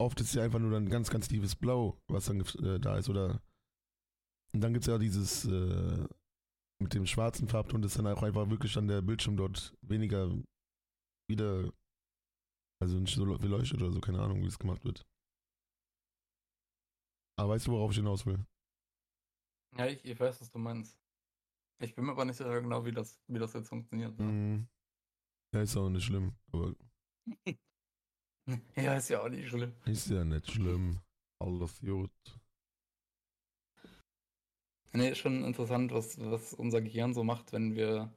[0.00, 2.96] Oft ist es ja einfach nur dann ganz, ganz tiefes Blau, was dann äh, da
[2.96, 3.42] ist, oder?
[4.52, 6.08] Und dann gibt es ja dieses äh,
[6.80, 10.30] mit dem schwarzen Farbton, das dann auch einfach wirklich dann der Bildschirm dort weniger
[11.28, 11.70] wieder,
[12.80, 15.04] also nicht so beleuchtet oder so, keine Ahnung, wie es gemacht wird.
[17.38, 18.44] Aber weißt du, worauf ich hinaus will?
[19.78, 20.98] Ja, ich, ich weiß, was du meinst.
[21.80, 24.18] Ich bin mir aber nicht sicher genau, wie das, wie das jetzt funktioniert.
[24.18, 24.26] ne?
[24.26, 24.68] Mhm.
[25.54, 26.74] Ja, ist auch nicht schlimm, aber
[28.76, 29.72] Ja, ist ja auch nicht schlimm.
[29.86, 30.98] ist ja nicht schlimm.
[31.40, 32.10] Alles gut.
[34.92, 38.12] Nee, ist schon interessant, was, was unser Gehirn so macht, wenn wir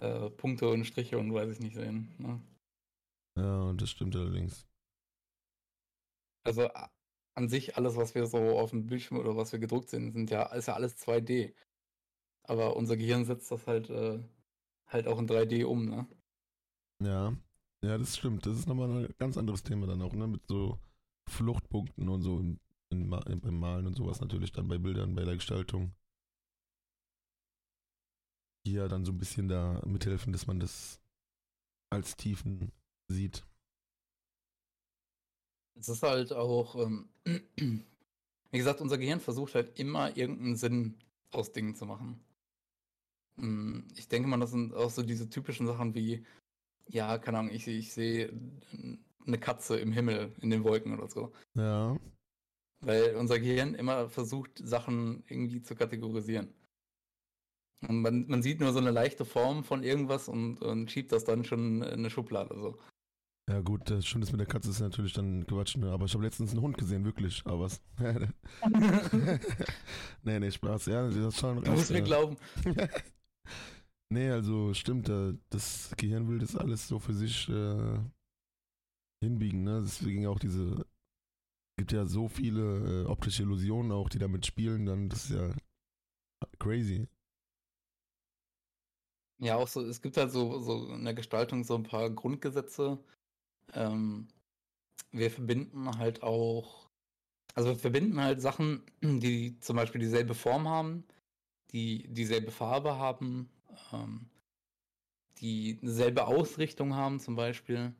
[0.00, 2.08] äh, Punkte und Striche und weiß ich nicht sehen.
[2.18, 2.40] Ne?
[3.36, 4.66] Ja, und das stimmt allerdings.
[6.44, 6.68] Also
[7.34, 10.30] an sich alles, was wir so auf dem Bildschirm oder was wir gedruckt sehen, sind
[10.30, 11.54] ja, ist ja alles 2D.
[12.44, 14.20] Aber unser Gehirn setzt das halt, äh,
[14.88, 16.08] halt auch in 3D um, ne?
[17.00, 17.32] Ja,
[17.82, 18.46] ja, das stimmt.
[18.46, 20.26] Das ist nochmal ein ganz anderes Thema dann auch, ne?
[20.26, 20.78] Mit so
[21.28, 22.58] Fluchtpunkten und so im,
[22.90, 25.94] in, Ma- beim Malen und sowas natürlich dann bei Bildern, bei der Gestaltung.
[28.66, 31.00] Die ja dann so ein bisschen da mithelfen, dass man das
[31.90, 32.72] als Tiefen
[33.08, 33.44] sieht.
[35.76, 37.08] Es ist halt auch, ähm,
[38.54, 40.94] Wie gesagt, unser Gehirn versucht halt immer irgendeinen Sinn
[41.32, 42.24] aus Dingen zu machen.
[43.36, 46.24] Hm, ich denke mal, das sind auch so diese typischen Sachen wie,
[46.86, 48.32] ja, keine Ahnung, ich, ich sehe
[49.26, 51.32] eine Katze im Himmel, in den Wolken oder so.
[51.54, 51.98] Ja.
[52.80, 56.54] Weil unser Gehirn immer versucht, Sachen irgendwie zu kategorisieren.
[57.88, 61.24] Und man, man sieht nur so eine leichte Form von irgendwas und, und schiebt das
[61.24, 62.54] dann schon in eine Schublade.
[62.54, 62.78] So.
[63.48, 65.92] Ja gut, das Schöne mit der Katze ist natürlich dann Quatsch, ne?
[65.92, 67.82] aber ich habe letztens einen Hund gesehen, wirklich, aber was?
[70.22, 71.62] nee, nee, Spaß, ja, das ist schon...
[71.62, 72.38] Du musst mir glauben.
[74.08, 75.12] nee, also stimmt,
[75.50, 77.98] das Gehirn will das alles so für sich äh,
[79.22, 79.82] hinbiegen, ne?
[79.82, 80.86] Deswegen auch diese,
[81.76, 85.54] gibt ja so viele äh, optische Illusionen auch, die damit spielen, dann das ist ja
[86.58, 87.08] crazy.
[89.38, 92.98] Ja, auch so, es gibt halt so, so in der Gestaltung so ein paar Grundgesetze,
[93.74, 94.28] ähm,
[95.12, 96.88] wir verbinden halt auch,
[97.54, 101.04] also wir verbinden halt Sachen, die zum Beispiel dieselbe Form haben,
[101.72, 103.48] die dieselbe Farbe haben,
[103.92, 104.26] ähm,
[105.38, 107.94] die dieselbe Ausrichtung haben zum Beispiel.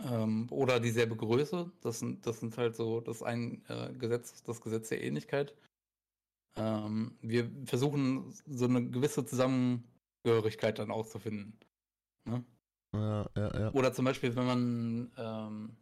[0.00, 1.72] Ähm, oder dieselbe Größe.
[1.80, 5.54] Das sind, das sind halt so, das ein äh, Gesetz, das Gesetz der Ähnlichkeit.
[6.56, 11.58] Ähm, wir versuchen so eine gewisse Zusammengehörigkeit dann auszufinden.
[12.24, 12.44] Ne?
[12.92, 13.72] Ja, ja, ja.
[13.72, 15.76] Oder zum Beispiel, wenn man, ähm,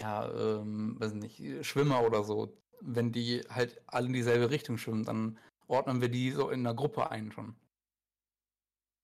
[0.00, 5.04] ja, ähm, weiß nicht, Schwimmer oder so, wenn die halt alle in dieselbe Richtung schwimmen,
[5.04, 5.38] dann
[5.68, 7.56] ordnen wir die so in einer Gruppe ein schon.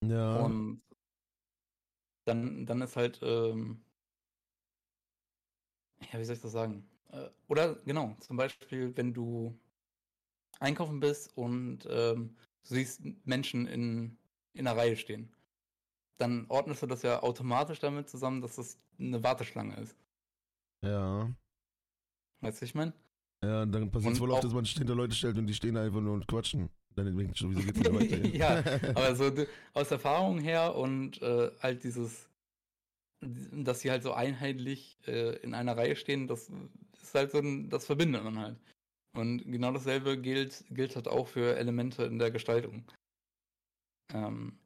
[0.01, 0.37] Ja.
[0.37, 0.81] Und
[2.25, 3.83] dann, dann ist halt, ähm,
[6.11, 6.89] ja, wie soll ich das sagen?
[7.11, 9.57] Äh, oder genau, zum Beispiel, wenn du
[10.59, 12.35] einkaufen bist und ähm,
[12.67, 14.17] du siehst Menschen in,
[14.53, 15.33] in einer Reihe stehen
[16.23, 19.95] dann ordnest du das ja automatisch damit zusammen, dass das eine Warteschlange ist.
[20.81, 21.29] Ja.
[22.41, 22.93] Weißt du, ich meine?
[23.43, 25.99] Ja, dann passiert es wohl oft, dass man hinter Leute stellt und die stehen einfach
[25.99, 26.69] nur und quatschen.
[26.95, 28.25] Dann denkt schon, wieso geht's nicht weiter?
[28.27, 28.59] ja,
[28.95, 29.31] aber so
[29.73, 32.29] aus Erfahrung her und äh, halt dieses,
[33.19, 36.49] dass sie halt so einheitlich äh, in einer Reihe stehen, das
[37.01, 38.57] ist halt so ein, das verbindet man halt.
[39.13, 42.85] Und genau dasselbe gilt, gilt halt auch für Elemente in der Gestaltung.
[44.13, 44.57] Ähm,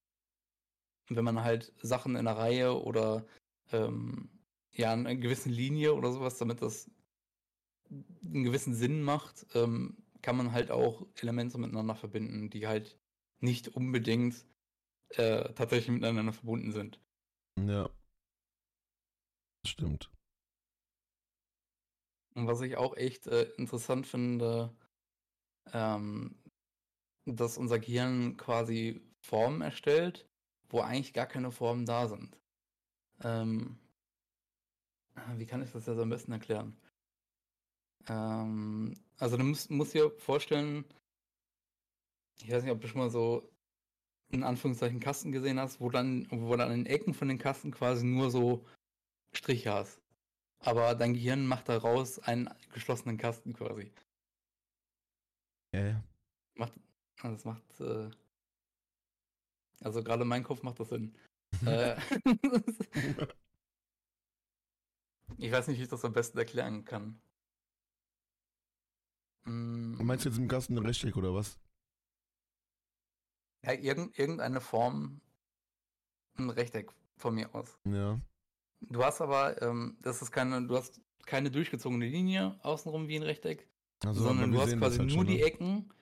[1.10, 3.26] wenn man halt Sachen in einer Reihe oder
[3.72, 4.30] ähm,
[4.74, 6.90] ja, in einer gewissen Linie oder sowas, damit das
[7.90, 13.00] einen gewissen Sinn macht, ähm, kann man halt auch Elemente miteinander verbinden, die halt
[13.40, 14.46] nicht unbedingt
[15.10, 17.00] äh, tatsächlich miteinander verbunden sind.
[17.58, 17.90] Ja.
[19.66, 20.12] Stimmt.
[22.36, 24.76] Und was ich auch echt äh, interessant finde,
[25.74, 26.38] ähm,
[27.26, 30.30] dass unser Gehirn quasi Formen erstellt
[30.70, 32.38] wo eigentlich gar keine Formen da sind.
[33.24, 33.78] Ähm,
[35.36, 36.78] wie kann ich das jetzt am besten erklären?
[38.08, 40.86] Ähm, also du musst, musst dir vorstellen,
[42.42, 43.50] ich weiß nicht, ob du schon mal so
[44.30, 47.72] in Anführungszeichen Kasten gesehen hast, wo dann, wo dann an den Ecken von den Kasten
[47.72, 48.66] quasi nur so
[49.34, 50.02] Striche hast.
[50.60, 53.92] Aber dein Gehirn macht daraus einen geschlossenen Kasten quasi.
[55.74, 56.04] Ja, ja.
[56.56, 56.74] Macht,
[57.22, 58.10] das macht äh,
[59.82, 61.16] also gerade mein Kopf macht das Sinn.
[61.66, 61.96] äh,
[65.38, 67.20] ich weiß nicht, wie ich das am besten erklären kann.
[69.46, 70.04] Mm.
[70.04, 71.60] Meinst du jetzt im Kasten ein Rechteck oder was?
[73.66, 75.22] Ja, irgend, irgendeine Form,
[76.38, 77.78] ein Rechteck von mir aus.
[77.86, 78.20] Ja.
[78.82, 83.24] Du hast aber, ähm, das ist keine, du hast keine durchgezogene Linie außenrum wie ein
[83.24, 83.68] Rechteck,
[84.06, 85.44] also, sondern du hast quasi halt nur schon, die ne?
[85.44, 85.94] Ecken,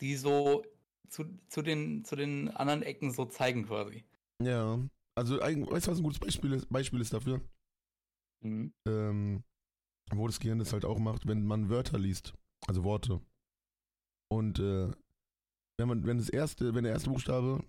[0.00, 0.64] die so
[1.12, 4.04] zu, zu, den, zu den anderen Ecken so zeigen quasi.
[4.42, 4.80] Ja,
[5.14, 7.40] also weißt du, was ein gutes Beispiel ist, Beispiel ist dafür?
[8.42, 8.72] Mhm.
[8.88, 9.44] Ähm,
[10.10, 12.34] wo das Gehirn das halt auch macht, wenn man Wörter liest,
[12.66, 13.20] also Worte.
[14.30, 14.90] Und äh,
[15.78, 17.62] wenn man, wenn das erste, wenn der erste Buchstabe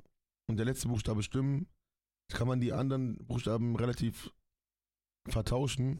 [0.47, 1.67] und der letzte Buchstabe stimmen,
[2.31, 4.33] kann man die anderen Buchstaben relativ
[5.27, 5.99] vertauschen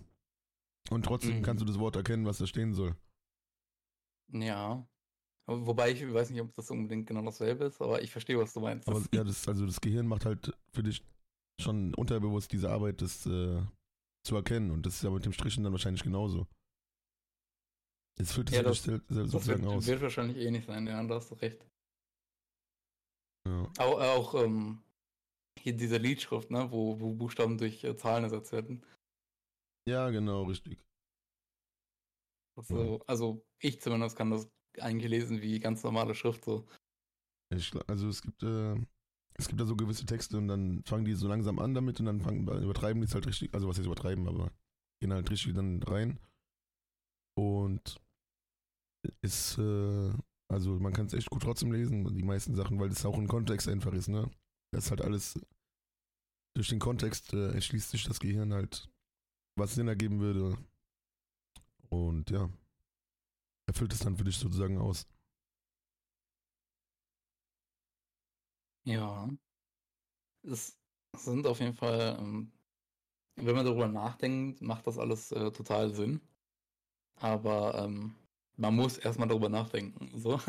[0.89, 1.41] und trotzdem mhm.
[1.43, 2.95] kannst du das Wort erkennen, was da stehen soll.
[4.31, 4.87] Ja.
[5.45, 8.61] Wobei ich weiß nicht, ob das unbedingt genau dasselbe ist, aber ich verstehe, was du
[8.61, 8.87] meinst.
[8.87, 11.03] Aber ja, das, also das Gehirn macht halt für dich
[11.61, 13.61] schon unterbewusst diese Arbeit, das äh,
[14.25, 14.71] zu erkennen.
[14.71, 16.47] Und das ist ja mit dem Strichen dann wahrscheinlich genauso.
[18.17, 19.87] Jetzt führt es ja, das, sozusagen das wird, aus.
[19.87, 21.67] wird wahrscheinlich eh nicht sein, ja, da hast du recht.
[23.47, 23.69] Ja.
[23.79, 24.83] Auch, auch ähm,
[25.59, 28.85] hier diese Liedschrift, ne, wo, wo Buchstaben durch äh, Zahlen ersetzt werden.
[29.89, 30.85] Ja, genau, richtig.
[32.55, 34.47] Also, also ich zumindest kann das
[34.79, 36.65] eingelesen wie ganz normale Schrift so.
[37.53, 38.75] Ich, also es gibt, äh,
[39.35, 42.07] es gibt da so gewisse Texte und dann fangen die so langsam an damit und
[42.07, 44.51] dann fangen, übertreiben die es halt richtig, also was jetzt übertreiben, aber
[45.01, 46.19] gehen halt richtig dann rein.
[47.35, 47.99] Und
[49.21, 50.13] ist, äh,
[50.51, 53.27] also man kann es echt gut trotzdem lesen, die meisten Sachen, weil das auch ein
[53.27, 54.29] Kontext einfach ist, ne?
[54.71, 55.39] Das ist halt alles,
[56.55, 58.89] durch den Kontext äh, erschließt sich das Gehirn halt,
[59.57, 60.57] was Sinn ergeben würde.
[61.89, 62.49] Und ja,
[63.73, 65.07] erfüllt es dann für dich sozusagen aus.
[68.85, 69.27] Ja.
[70.43, 70.77] Es
[71.17, 72.51] sind auf jeden Fall, ähm,
[73.35, 76.21] wenn man darüber nachdenkt, macht das alles äh, total Sinn.
[77.15, 78.15] Aber ähm,
[78.57, 80.11] man muss erstmal darüber nachdenken.
[80.19, 80.39] So.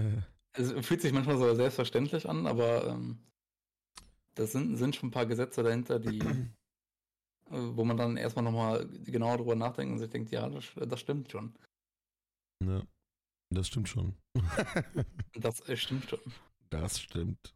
[0.54, 3.18] es fühlt sich manchmal so selbstverständlich an, aber ähm,
[4.34, 6.46] das sind, sind schon ein paar Gesetze dahinter, die, äh,
[7.50, 11.30] wo man dann erstmal nochmal genauer darüber nachdenkt und sich denkt, ja, das, das stimmt
[11.30, 11.54] schon.
[12.64, 12.82] Ja,
[13.50, 14.16] das stimmt schon.
[15.34, 16.20] das äh, stimmt schon.
[16.70, 17.54] Das stimmt.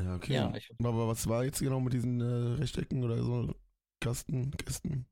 [0.00, 0.34] Ja, okay.
[0.34, 3.54] Ja, Aber was war jetzt genau mit diesen äh, Rechtecken oder so
[4.00, 5.06] Kasten, Kästen?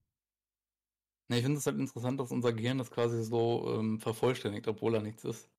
[1.28, 4.95] ne, ich finde es halt interessant, dass unser Gehirn das quasi so ähm, vervollständigt, obwohl
[4.95, 5.51] er nichts ist.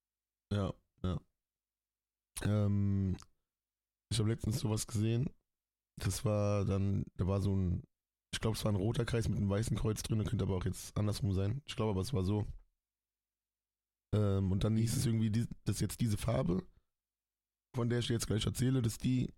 [0.51, 0.73] Ja,
[1.03, 1.19] ja.
[2.43, 3.17] Ähm,
[4.11, 5.29] ich habe letztens sowas gesehen.
[5.97, 7.83] Das war dann, da war so ein,
[8.35, 10.65] ich glaube, es war ein roter Kreis mit einem weißen Kreuz drin, könnte aber auch
[10.65, 11.61] jetzt andersrum sein.
[11.65, 12.45] Ich glaube aber, es war so.
[14.13, 16.63] Ähm, und dann hieß es irgendwie, die, dass jetzt diese Farbe,
[17.73, 19.33] von der ich dir jetzt gleich erzähle, dass die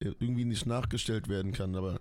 [0.00, 1.74] äh, irgendwie nicht nachgestellt werden kann.
[1.74, 1.98] Aber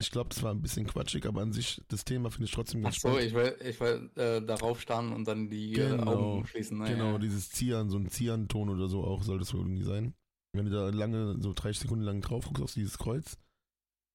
[0.00, 2.80] ich glaube, das war ein bisschen quatschig, aber an sich, das Thema finde ich trotzdem
[2.80, 3.26] Ach ganz so, spannend.
[3.26, 6.78] ich will, ich will äh, darauf starren und dann die äh, Genau, Augen schließen.
[6.78, 6.88] Ne?
[6.88, 10.14] Genau, dieses Zian, so ein Zian-Ton oder so auch soll das wohl irgendwie sein.
[10.54, 13.36] Wenn du da lange, so 30 Sekunden lang drauf guckst auf dieses Kreuz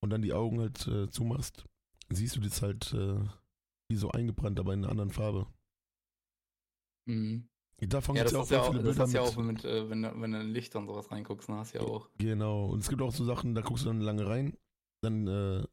[0.05, 1.65] und dann die Augen halt äh, zumachst,
[2.09, 3.19] siehst du das halt äh,
[3.89, 5.47] wie so eingebrannt, aber in einer anderen Farbe.
[7.07, 7.47] Mhm.
[7.81, 9.13] Davon Ja, gibt das es ja auch ist sehr ja auch, viele das Bilder hast
[9.13, 9.29] ja mit.
[9.29, 11.79] auch mit, äh, wenn, du- wenn du in Lichter und sowas reinguckst, dann hast du
[11.79, 12.09] ja auch.
[12.17, 14.57] Genau, und es gibt auch so Sachen, da guckst du dann lange rein,
[15.03, 15.67] dann äh,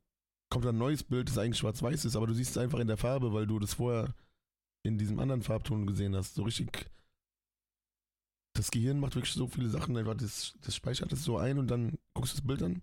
[0.50, 2.88] kommt dann ein neues Bild, das eigentlich schwarz-weiß ist, aber du siehst es einfach in
[2.88, 4.14] der Farbe, weil du das vorher
[4.84, 6.34] in diesem anderen Farbton gesehen hast.
[6.34, 6.90] So richtig.
[8.54, 11.68] Das Gehirn macht wirklich so viele Sachen, einfach das, das speichert es so ein und
[11.68, 12.82] dann guckst du das Bild an.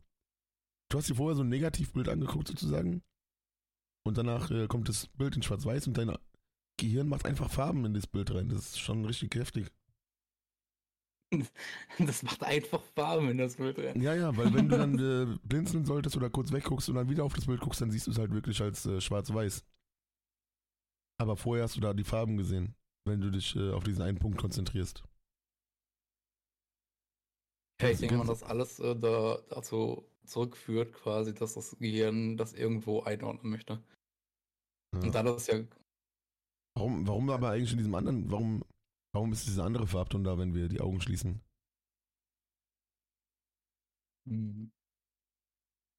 [0.90, 3.04] Du hast dir vorher so ein Negativbild angeguckt sozusagen.
[4.06, 6.18] Und danach äh, kommt das Bild in schwarz-weiß und dein
[6.78, 8.50] Gehirn macht einfach Farben in das Bild rein.
[8.50, 9.72] Das ist schon richtig heftig.
[12.00, 14.02] Das macht einfach Farben in das Bild rein.
[14.02, 14.98] Ja, ja, weil wenn du dann
[15.34, 18.08] äh, blinzeln solltest oder kurz wegguckst und dann wieder auf das Bild guckst, dann siehst
[18.08, 19.64] du es halt wirklich als äh, schwarz-weiß.
[21.20, 22.74] Aber vorher hast du da die Farben gesehen,
[23.06, 25.04] wenn du dich äh, auf diesen einen Punkt konzentrierst.
[27.82, 32.54] Ja, ich denke mal, dass alles äh, da dazu zurückführt, quasi, dass das Gehirn das
[32.54, 33.84] irgendwo einordnen möchte.
[34.94, 35.02] Ja.
[35.02, 35.64] Und da das ja,
[36.80, 38.64] Warum, warum aber eigentlich in diesem anderen, warum,
[39.14, 41.42] warum ist dieser andere Farbton da, wenn wir die Augen schließen?
[44.26, 44.72] Mhm.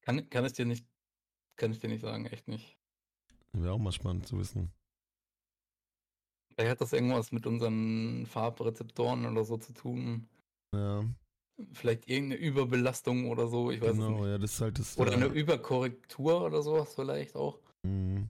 [0.01, 0.87] kann, kann ich dir nicht,
[1.55, 2.77] kann ich dir nicht sagen, echt nicht.
[3.53, 4.71] Wäre auch mal spannend zu wissen.
[6.53, 10.27] Vielleicht hat das irgendwas mit unseren Farbrezeptoren oder so zu tun.
[10.73, 11.03] Ja,
[11.73, 14.25] Vielleicht irgendeine Überbelastung oder so, ich weiß genau, nicht.
[14.25, 14.97] ja, das ist halt das.
[14.97, 17.59] Oder eine Überkorrektur oder sowas vielleicht auch.
[17.83, 18.29] Mhm.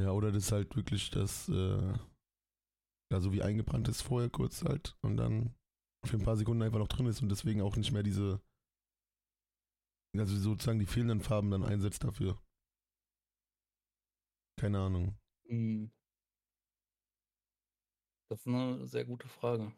[0.00, 1.92] Ja, oder das ist halt wirklich das, äh,
[3.12, 5.54] ja, so wie eingebrannt ist vorher kurz halt und dann
[6.04, 8.40] für ein paar Sekunden einfach noch drin ist und deswegen auch nicht mehr diese,
[10.16, 12.40] also sozusagen die fehlenden Farben dann einsetzt dafür.
[14.60, 15.16] Keine Ahnung.
[15.48, 15.90] Mhm.
[18.30, 19.72] Das ist eine sehr gute Frage.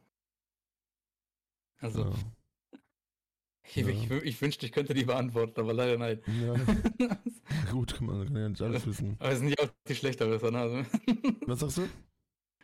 [1.80, 2.12] Also, Ja.
[3.64, 6.20] ich, ich, wü- ich wünschte, ich könnte die beantworten, aber leider nein.
[6.40, 6.54] Ja,
[7.72, 9.16] gut, kann man kann ja nicht alles wissen.
[9.18, 10.58] aber wir sind ja auch die Schlechterbesser, ne?
[10.58, 10.76] Also,
[11.46, 11.88] Was sagst du?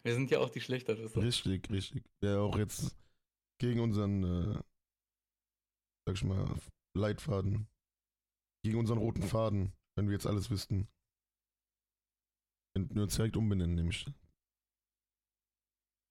[0.03, 1.21] wir sind ja auch die Schlechterbesser.
[1.23, 2.05] Richtig, richtig.
[2.23, 2.97] Der auch jetzt
[3.59, 4.61] gegen unseren, äh,
[6.07, 6.47] sag ich mal,
[6.97, 7.67] Leitfaden,
[8.64, 10.89] gegen unseren roten Faden, wenn wir jetzt alles wüssten.
[12.77, 14.07] Und nur direkt umbenennen, nämlich.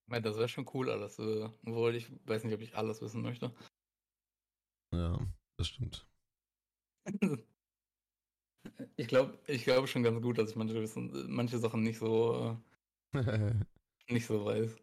[0.08, 1.20] Meine, das wäre schon cool alles.
[1.20, 3.54] Äh, obwohl ich weiß nicht, ob ich alles wissen möchte.
[4.94, 5.20] Ja,
[5.58, 6.08] das stimmt.
[8.98, 12.60] Ich glaube ich glaube schon ganz gut, dass ich manche, wissen, manche Sachen nicht so,
[13.14, 13.54] äh,
[14.10, 14.76] nicht so weiß.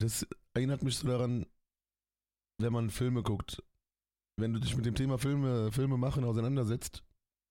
[0.00, 1.46] Das erinnert mich so daran,
[2.58, 3.62] wenn man Filme guckt.
[4.38, 7.02] Wenn du dich mit dem Thema Filme, Filme machen auseinandersetzt,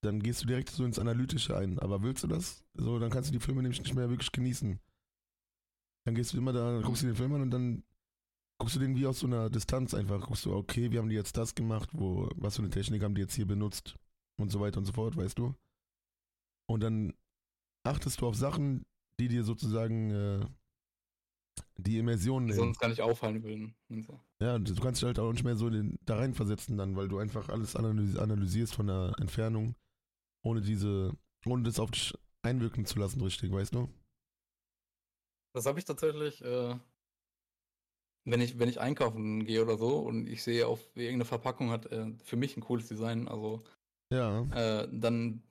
[0.02, 1.78] dann gehst du direkt so ins Analytische ein.
[1.80, 2.66] Aber willst du das?
[2.74, 4.80] So, dann kannst du die Filme nämlich nicht mehr wirklich genießen.
[6.06, 7.84] Dann gehst du immer da, guckst du den Film an und dann
[8.60, 10.22] guckst du den wie aus so einer Distanz einfach.
[10.28, 11.90] Guckst du, okay, wie haben die jetzt das gemacht?
[11.94, 13.96] Wo, was für eine Technik haben die jetzt hier benutzt?
[14.40, 15.54] Und so weiter und so fort, weißt du?
[16.70, 17.14] Und dann
[17.84, 18.86] achtest du auf Sachen,
[19.20, 20.46] die dir sozusagen äh,
[21.78, 22.60] die Immersion Die nehmen.
[22.60, 23.76] sonst gar nicht auffallen würden.
[23.90, 24.20] Und so.
[24.42, 27.10] Ja, du kannst dich halt auch nicht mehr so in den, da reinversetzen dann, weil
[27.10, 29.76] du einfach alles analysi- analysierst von der Entfernung
[30.46, 31.14] ohne diese,
[31.46, 33.90] ohne das auf dich einwirken zu lassen, richtig, weißt du?
[35.60, 36.74] Das habe ich tatsächlich, äh,
[38.24, 41.86] wenn ich, wenn ich einkaufen gehe oder so und ich sehe auf irgendeine Verpackung hat
[41.88, 43.62] äh, für mich ein cooles Design, also
[44.10, 45.44] Ja, äh, dann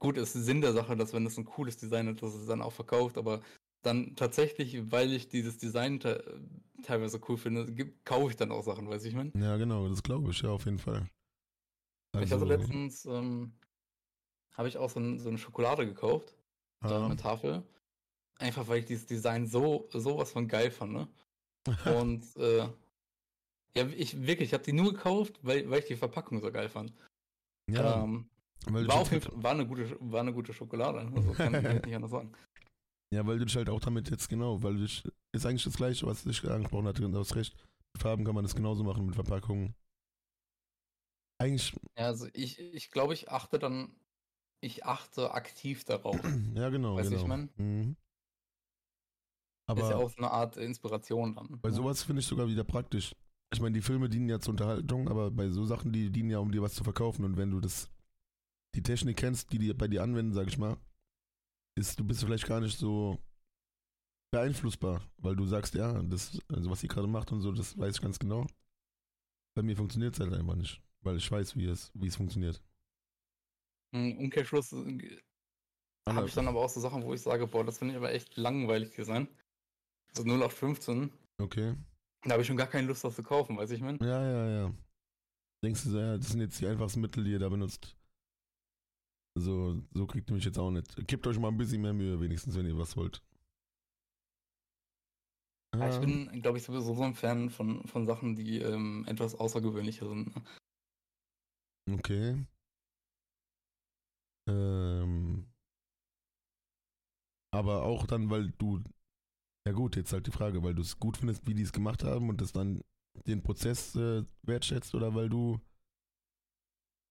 [0.00, 2.60] gut ist Sinn der Sache, dass wenn es ein cooles Design hat, dass es dann
[2.60, 3.42] auch verkauft, aber
[3.82, 6.40] dann tatsächlich, weil ich dieses Design te
[6.82, 7.64] teilweise cool finde,
[8.04, 9.30] kaufe ich dann auch Sachen, weiß ich mein.
[9.40, 11.06] ja, genau, das glaube ich, ja, auf jeden Fall.
[12.14, 13.52] Ich hatte Also, letztens, ähm,
[14.54, 16.34] habe ich auch so, ein, so eine Schokolade gekauft,
[16.80, 17.62] ah, eine Tafel,
[18.38, 21.08] einfach weil ich dieses Design so sowas von geil fand, ne?
[21.84, 22.68] Und äh,
[23.76, 26.68] ja, ich wirklich, ich habe die nur gekauft, weil, weil ich die Verpackung so geil
[26.68, 26.92] fand.
[27.70, 28.28] ja, ähm,
[28.66, 31.00] weil du war auf jeden Fall, war eine gute, war eine gute Schokolade.
[31.14, 32.32] Also kann ich nicht anders sagen.
[33.14, 35.76] Ja, weil du dich halt auch damit jetzt genau, weil du dich, ist eigentlich das
[35.76, 37.54] Gleiche, was ich angesprochen hatte, und du hast recht.
[37.94, 39.74] Mit Farben kann man das genauso machen, mit Verpackungen.
[41.38, 43.94] Eigentlich, Ja, also ich, ich glaube, ich achte dann,
[44.60, 46.18] ich achte aktiv darauf.
[46.54, 47.22] ja, genau, Weißt du, genau.
[47.22, 47.50] ich mein?
[47.56, 47.96] Mhm.
[49.74, 51.60] Ist ja Aber auch so eine Art Inspiration dann.
[51.60, 51.74] bei ne?
[51.74, 53.14] sowas finde ich sogar wieder praktisch.
[53.52, 56.38] Ich meine, die Filme dienen ja zur Unterhaltung, aber bei so Sachen, die dienen ja,
[56.38, 57.24] um dir was zu verkaufen.
[57.24, 57.90] Und wenn du das,
[58.74, 60.76] die Technik kennst, die die bei dir anwenden, sag ich mal,
[61.76, 63.18] ist, du bist vielleicht gar nicht so
[64.32, 67.96] beeinflussbar, weil du sagst, ja, das, also was sie gerade macht und so, das weiß
[67.96, 68.46] ich ganz genau.
[69.54, 72.62] Bei mir funktioniert es halt einfach nicht, weil ich weiß, wie es, wie es funktioniert.
[73.92, 75.20] Umkehrschluss äh,
[76.08, 78.12] habe ich dann aber auch so Sachen, wo ich sage, boah, das finde ich aber
[78.12, 79.28] echt langweilig Design.
[80.16, 81.76] So 0815, Okay.
[82.22, 83.98] da habe ich schon gar keine Lust, das zu kaufen, weiß ich mein.
[84.00, 84.74] Ja, ja, ja.
[85.62, 87.96] Denkst du so, ja, das sind jetzt die einfachsten Mittel, die ihr da benutzt.
[89.38, 90.96] So, so kriegt ihr mich jetzt auch nicht.
[91.06, 93.22] Gebt euch mal ein bisschen mehr Mühe, wenigstens, wenn ihr was wollt.
[95.74, 99.34] Ja, ich bin, glaube ich, sowieso so ein Fan von, von Sachen, die ähm, etwas
[99.34, 100.34] außergewöhnlicher sind.
[100.34, 100.42] ne?
[101.98, 102.46] Okay.
[104.48, 105.46] Ähm,
[107.52, 108.82] aber auch dann, weil du,
[109.66, 112.04] ja gut, jetzt halt die Frage, weil du es gut findest, wie die es gemacht
[112.04, 112.82] haben und das dann
[113.26, 115.60] den Prozess äh, wertschätzt oder weil du,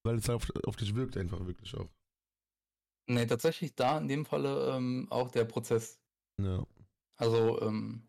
[0.05, 1.89] weil es auf, auf dich wirkt einfach wirklich auch.
[3.07, 5.99] Nee, tatsächlich da in dem Falle ähm, auch der Prozess.
[6.41, 6.65] Ja.
[7.17, 8.07] Also, ähm,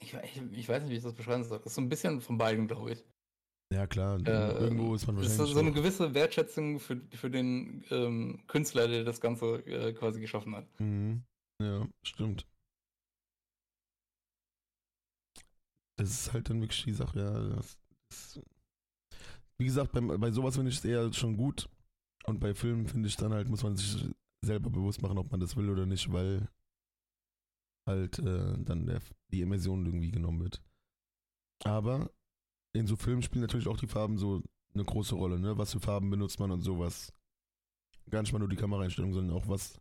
[0.00, 1.58] ich, ich, ich weiß nicht, wie ich das beschreiben soll.
[1.58, 3.04] Das ist so ein bisschen von beiden, glaube ich.
[3.72, 7.30] Ja klar, Äh, irgendwo ist man Es ist wahrscheinlich so eine gewisse Wertschätzung für, für
[7.30, 10.66] den ähm, Künstler, der das Ganze äh, quasi geschaffen hat.
[10.80, 11.22] Mhm.
[11.60, 12.46] Ja, stimmt.
[15.96, 17.56] Das ist halt dann wirklich die Sache, ja.
[17.56, 17.78] Das,
[18.08, 18.40] das,
[19.58, 21.68] wie gesagt, bei, bei sowas finde ich es eher schon gut.
[22.24, 24.08] Und bei Filmen finde ich dann halt, muss man sich
[24.44, 26.48] selber bewusst machen, ob man das will oder nicht, weil
[27.86, 29.00] halt äh, dann der,
[29.32, 30.62] die Immersion irgendwie genommen wird.
[31.64, 32.10] Aber
[32.74, 34.42] in so Filmen spielen natürlich auch die Farben so
[34.74, 35.58] eine große Rolle, ne?
[35.58, 37.12] Was für Farben benutzt man und sowas.
[38.10, 39.80] Gar nicht mal nur die Kameraeinstellung, sondern auch was,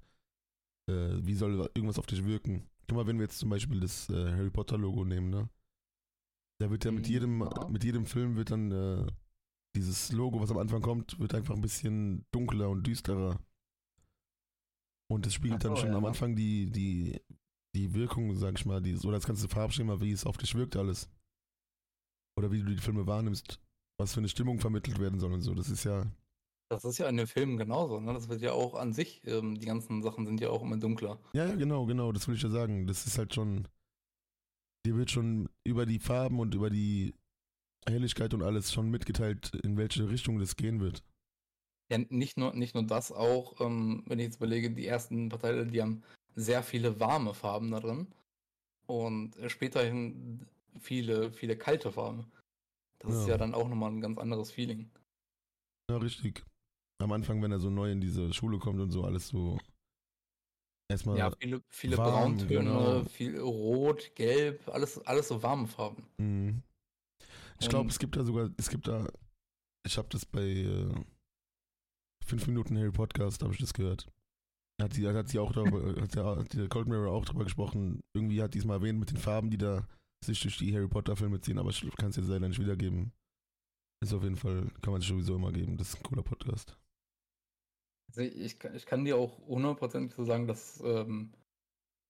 [0.90, 2.68] äh, wie soll irgendwas auf dich wirken.
[2.88, 5.50] Guck mal, wenn wir jetzt zum Beispiel das äh, Harry Potter Logo nehmen, ne?
[6.62, 7.68] Da wird ja mit Mhm, jedem, ja.
[7.70, 9.08] mit jedem Film wird dann äh,
[9.76, 13.40] dieses Logo, was am Anfang kommt, wird einfach ein bisschen dunkler und düsterer.
[15.10, 15.98] Und das spiegelt Ach dann so, schon ja.
[15.98, 17.20] am Anfang die, die,
[17.76, 20.76] die Wirkung, sag ich mal, die, oder das ganze Farbschema, wie es auf dich wirkt
[20.76, 21.10] alles.
[22.38, 23.60] Oder wie du die Filme wahrnimmst,
[24.00, 25.54] was für eine Stimmung vermittelt werden soll und so.
[25.56, 26.06] Das ist ja,
[26.70, 28.00] Das ist ja in den Filmen genauso.
[28.00, 28.14] Ne?
[28.14, 31.20] Das wird ja auch an sich, ähm, die ganzen Sachen sind ja auch immer dunkler.
[31.34, 32.88] ja, ja, genau, genau, das will ich ja sagen.
[32.88, 33.68] Das ist halt schon,
[34.86, 37.14] dir wird schon über die Farben und über die
[37.88, 41.04] Helligkeit und alles schon mitgeteilt, in welche Richtung das gehen wird.
[41.92, 45.64] Ja, nicht nur, nicht nur das, auch, ähm, wenn ich jetzt überlege, die ersten Partei,
[45.66, 46.04] die haben
[46.36, 48.08] sehr viele warme Farben da drin.
[48.88, 50.48] Und späterhin
[50.80, 52.32] viele, viele kalte Farben.
[53.00, 53.32] Das ist Ja.
[53.32, 54.90] ja dann auch nochmal ein ganz anderes Feeling.
[55.90, 56.46] Ja, richtig.
[57.00, 59.58] Am Anfang, wenn er so neu in diese Schule kommt und so, alles so
[60.92, 61.18] erstmal.
[61.18, 63.04] Ja, viele, viele warm, Brauntöne, genau.
[63.06, 66.04] viel Rot, Gelb, alles, alles so warme Farben.
[66.18, 66.64] Mhm.
[67.60, 69.08] Ich glaube, es gibt da sogar, es gibt da,
[69.86, 70.90] ich habe das bei äh,
[72.26, 74.08] 5 Minuten Harry Podcast, habe ich das gehört.
[74.82, 78.02] Hat sie, hat sie auch darüber, hat der, hat der Cold Mirror auch darüber gesprochen.
[78.16, 79.88] Irgendwie hat die es mal erwähnt mit den Farben, die da
[80.26, 83.12] sich durch die Harry Potter Filme ziehen, aber ich kann es jetzt leider nicht wiedergeben.
[84.04, 85.78] Ist auf jeden Fall, kann man sich sowieso immer geben.
[85.78, 86.76] Das ist ein cooler Podcast.
[88.12, 91.32] Also ich, kann- ich kann dir auch hundertprozentig so sagen, dass ähm,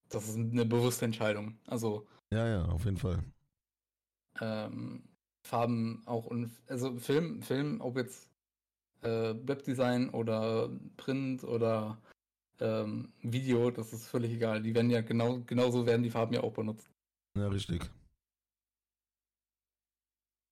[0.10, 1.58] das ist eine bewusste Entscheidung.
[1.68, 3.24] Also Ja, ja, auf jeden Fall.
[4.40, 5.04] ähm,
[5.44, 8.30] Farben auch und also Film, Film, ob jetzt
[9.02, 12.00] äh, Webdesign oder Print oder
[12.60, 14.62] ähm, Video, das ist völlig egal.
[14.64, 16.90] Die werden ja genau, genauso werden die Farben ja auch benutzt.
[17.38, 17.90] Ja, richtig.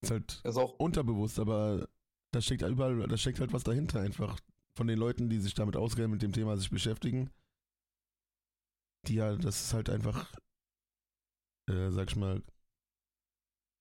[0.02, 1.88] Ist halt ist auch unterbewusst, aber
[2.32, 4.38] da steckt überall, da steckt halt was dahinter einfach.
[4.80, 7.28] Von den Leuten, die sich damit auskennen, mit dem Thema sich beschäftigen.
[9.06, 10.32] Die ja, das ist halt einfach,
[11.68, 12.42] äh, sag ich mal,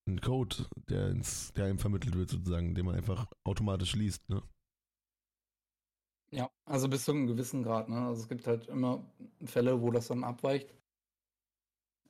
[0.10, 4.44] ein Code, der ins, der einem vermittelt wird, sozusagen, den man einfach automatisch liest, ne?
[6.32, 8.08] Ja, also bis zu einem gewissen Grad, ne?
[8.08, 9.02] Also es gibt halt immer
[9.46, 10.76] Fälle, wo das dann abweicht.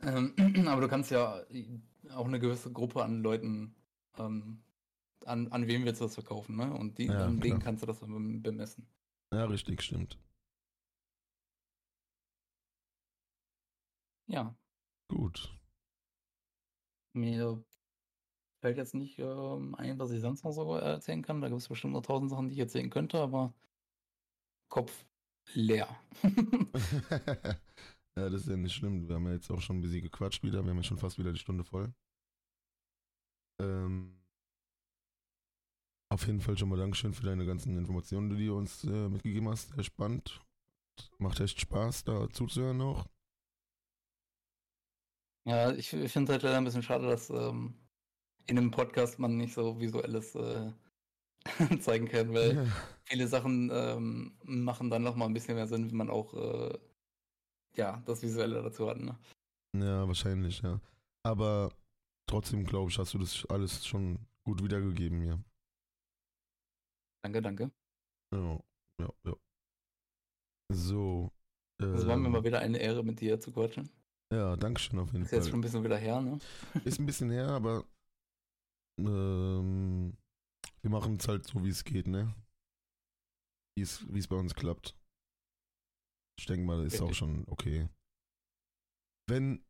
[0.01, 0.33] Ähm,
[0.67, 1.43] aber du kannst ja
[2.15, 3.75] auch eine gewisse Gruppe an Leuten,
[4.17, 4.63] ähm,
[5.25, 6.73] an, an wem willst du das verkaufen, ne?
[6.73, 7.59] Und die, Ja, an denen klar.
[7.59, 8.87] kannst du das bemessen.
[9.33, 10.17] Ja, richtig, stimmt.
[14.27, 14.55] Ja,
[15.09, 15.51] Gut.
[17.13, 17.63] mir
[18.61, 21.41] fällt jetzt nicht ähm, ein, was ich sonst noch so erzählen kann.
[21.41, 23.53] Da gibt es bestimmt noch tausend Sachen, die ich erzählen könnte, aber
[24.69, 25.05] Kopf
[25.53, 25.87] leer.
[28.15, 29.07] ja, das ist ja nicht schlimm.
[29.07, 30.63] Wir haben ja jetzt auch schon ein bisschen gequatscht wieder.
[30.63, 31.93] Wir haben ja schon fast wieder die Stunde voll.
[33.61, 34.18] Ähm,
[36.09, 39.49] auf jeden Fall schon mal Dankeschön für deine ganzen Informationen, die du uns äh, mitgegeben
[39.49, 39.69] hast.
[39.75, 40.41] Sehr spannend.
[41.17, 43.05] Macht echt Spaß, da zuzuhören auch.
[45.45, 47.73] Ja, ich, ich finde es halt leider ein bisschen schade, dass ähm,
[48.47, 50.71] in einem Podcast man nicht so visuelles äh,
[51.79, 52.65] zeigen kann, weil Ja.
[53.05, 56.77] viele Sachen ähm, machen dann noch mal ein bisschen mehr Sinn, wenn man auch äh,
[57.75, 58.99] ja, das Visuelle dazu hat.
[58.99, 59.17] Ne?
[59.75, 60.79] ja, wahrscheinlich, ja.
[61.23, 61.71] Aber
[62.27, 65.43] trotzdem, glaube ich, hast du das alles schon gut wiedergegeben hier.
[67.23, 67.71] Danke, danke.
[68.33, 68.59] Ja,
[69.01, 69.35] ja, ja.
[70.71, 71.31] So.
[71.81, 73.89] Es war mir ähm, mal wieder eine Ehre, mit dir zu quatschen.
[74.31, 75.51] Ja, Dankeschön auf jeden Ist jetzt Fall.
[75.51, 76.39] schon ein bisschen wieder her, ne?
[76.85, 77.85] Ist ein bisschen her, aber
[78.99, 80.15] ähm,
[80.81, 82.35] wir machen es halt so, wie es geht, ne?
[83.77, 84.95] Wie es bei uns klappt.
[86.39, 87.17] Ich denke mal, ist auch Richtig.
[87.17, 87.89] schon okay.
[89.29, 89.65] Wenn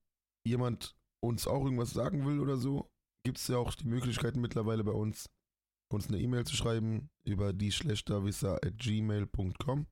[0.46, 2.90] jemand uns auch irgendwas sagen will oder so,
[3.26, 5.30] gibt es ja auch die Möglichkeiten mittlerweile bei uns,
[5.96, 9.88] uns eine E-Mail zu schreiben über die at gmail.com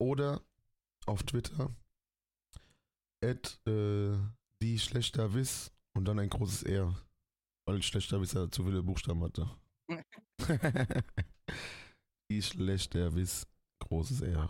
[0.00, 0.42] oder
[1.06, 1.74] auf Twitter
[3.24, 4.16] at äh,
[4.62, 6.94] die schlechter Wiss und dann ein großes R.
[7.66, 9.50] Weil schlechter Wisser zu viele Buchstaben hatte.
[12.30, 13.46] die schlechter Wiss,
[13.80, 14.48] großes R.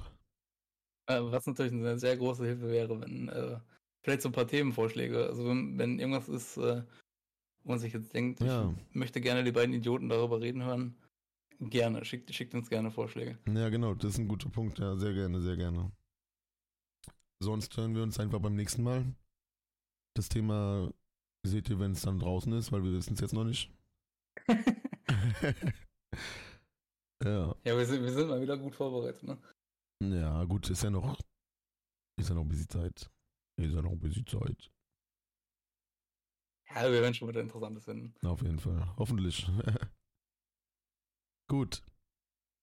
[1.08, 3.58] Äh, was natürlich eine sehr große Hilfe wäre, wenn äh,
[4.04, 6.82] vielleicht so ein paar Themenvorschläge, also wenn, wenn irgendwas ist, äh,
[7.68, 8.74] wo man sich jetzt denkt, Ja.
[8.88, 10.96] ich möchte gerne die beiden Idioten darüber reden hören,
[11.60, 13.38] gerne, schickt, schickt uns gerne Vorschläge.
[13.46, 14.78] Ja, genau, das ist ein guter Punkt.
[14.78, 15.92] Ja, sehr gerne, sehr gerne.
[17.42, 19.04] Sonst hören wir uns einfach beim nächsten Mal.
[20.16, 20.90] Das Thema
[21.46, 23.70] seht ihr, wenn es dann draußen ist, weil wir wissen es jetzt noch nicht.
[27.22, 27.54] ja.
[27.64, 29.36] Ja, wir sind, wir sind mal wieder gut vorbereitet, ne?
[30.02, 31.20] Ja, gut, ist ja noch.
[32.18, 33.10] Ist ja noch ein bisschen Zeit.
[33.60, 34.70] Ist ja noch ein bisschen Zeit.
[36.74, 38.14] Ja, wir werden schon wieder Interessantes finden.
[38.26, 38.86] Auf jeden Fall.
[38.96, 39.46] Hoffentlich.
[41.48, 41.82] gut.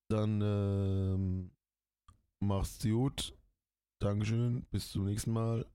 [0.08, 1.50] Dann ähm,
[2.40, 3.36] mach's gut.
[4.00, 4.66] Dankeschön.
[4.70, 5.66] Bis zum nächsten Mal.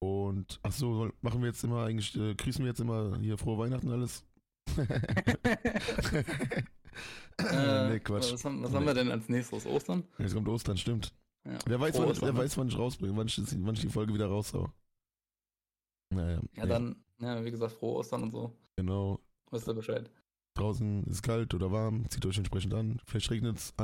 [0.00, 3.58] Und ach so, machen wir jetzt immer eigentlich, äh, grüßen wir jetzt immer hier frohe
[3.58, 4.24] Weihnachten alles?
[7.38, 8.32] Äh, nee, Quatsch.
[8.32, 9.66] Was, haben, was haben wir denn als nächstes?
[9.66, 10.04] Ostern?
[10.18, 11.12] Jetzt kommt Ostern, stimmt.
[11.44, 11.58] Ja.
[11.66, 13.88] Wer weiß, Frohe wann, Ostern, wer weiß, wann ich rausbringe, wann ich, wann ich die
[13.88, 14.72] Folge wieder raushau.
[16.14, 16.40] Naja.
[16.54, 18.56] Ja, nee, dann, ja, wie gesagt, frohe Ostern und so.
[18.76, 19.20] Genau.
[19.50, 20.10] Wisst ihr Bescheid.
[20.56, 22.98] Draußen ist es kalt oder warm, zieht euch entsprechend an.
[23.06, 23.74] Vielleicht regnet es.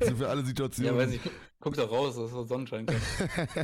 [0.00, 0.92] Also für alle Situationen.
[0.94, 1.30] ja, weiß ich, gu-
[1.60, 2.86] guck da raus, das ist Sonnenschein.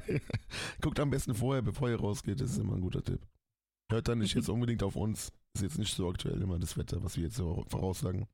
[0.81, 2.41] Guckt am besten vorher, bevor ihr rausgeht.
[2.41, 3.27] Das ist immer ein guter Tipp.
[3.91, 5.33] Hört dann nicht jetzt unbedingt auf uns.
[5.55, 8.27] Ist jetzt nicht so aktuell immer das Wetter, was wir jetzt so voraussagen.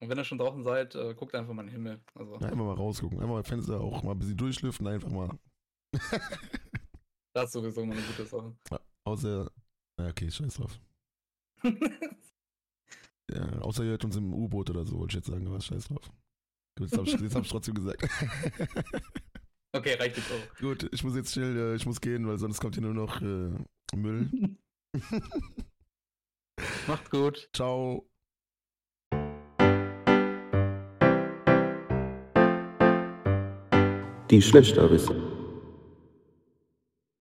[0.00, 2.00] Und wenn ihr schon draußen seid, äh, guckt einfach mal in den Himmel.
[2.14, 3.18] Also, Einfach mal rausgucken.
[3.18, 4.86] Einfach mal Fenster auch mal ein bisschen durchlüften.
[4.86, 5.30] Einfach mal.
[7.34, 8.56] Das ist sowieso mal eine gute Sache.
[9.04, 9.50] Außer.
[9.98, 10.80] Na, okay, scheiß drauf.
[13.32, 15.88] Ja, außer ihr hört uns im U-Boot oder so, wollte ich jetzt sagen, aber scheiß
[15.88, 16.12] drauf.
[16.78, 18.02] Jetzt hab ich, jetzt hab ich trotzdem gesagt.
[19.72, 20.58] okay, reicht jetzt auch.
[20.58, 23.22] Gut, ich muss jetzt schnell, äh, ich muss gehen, weil sonst kommt hier nur noch
[23.22, 23.50] äh,
[23.96, 24.30] Müll.
[26.86, 27.48] Macht gut.
[27.54, 28.06] Ciao.
[34.30, 35.43] Die Schlechterbisse.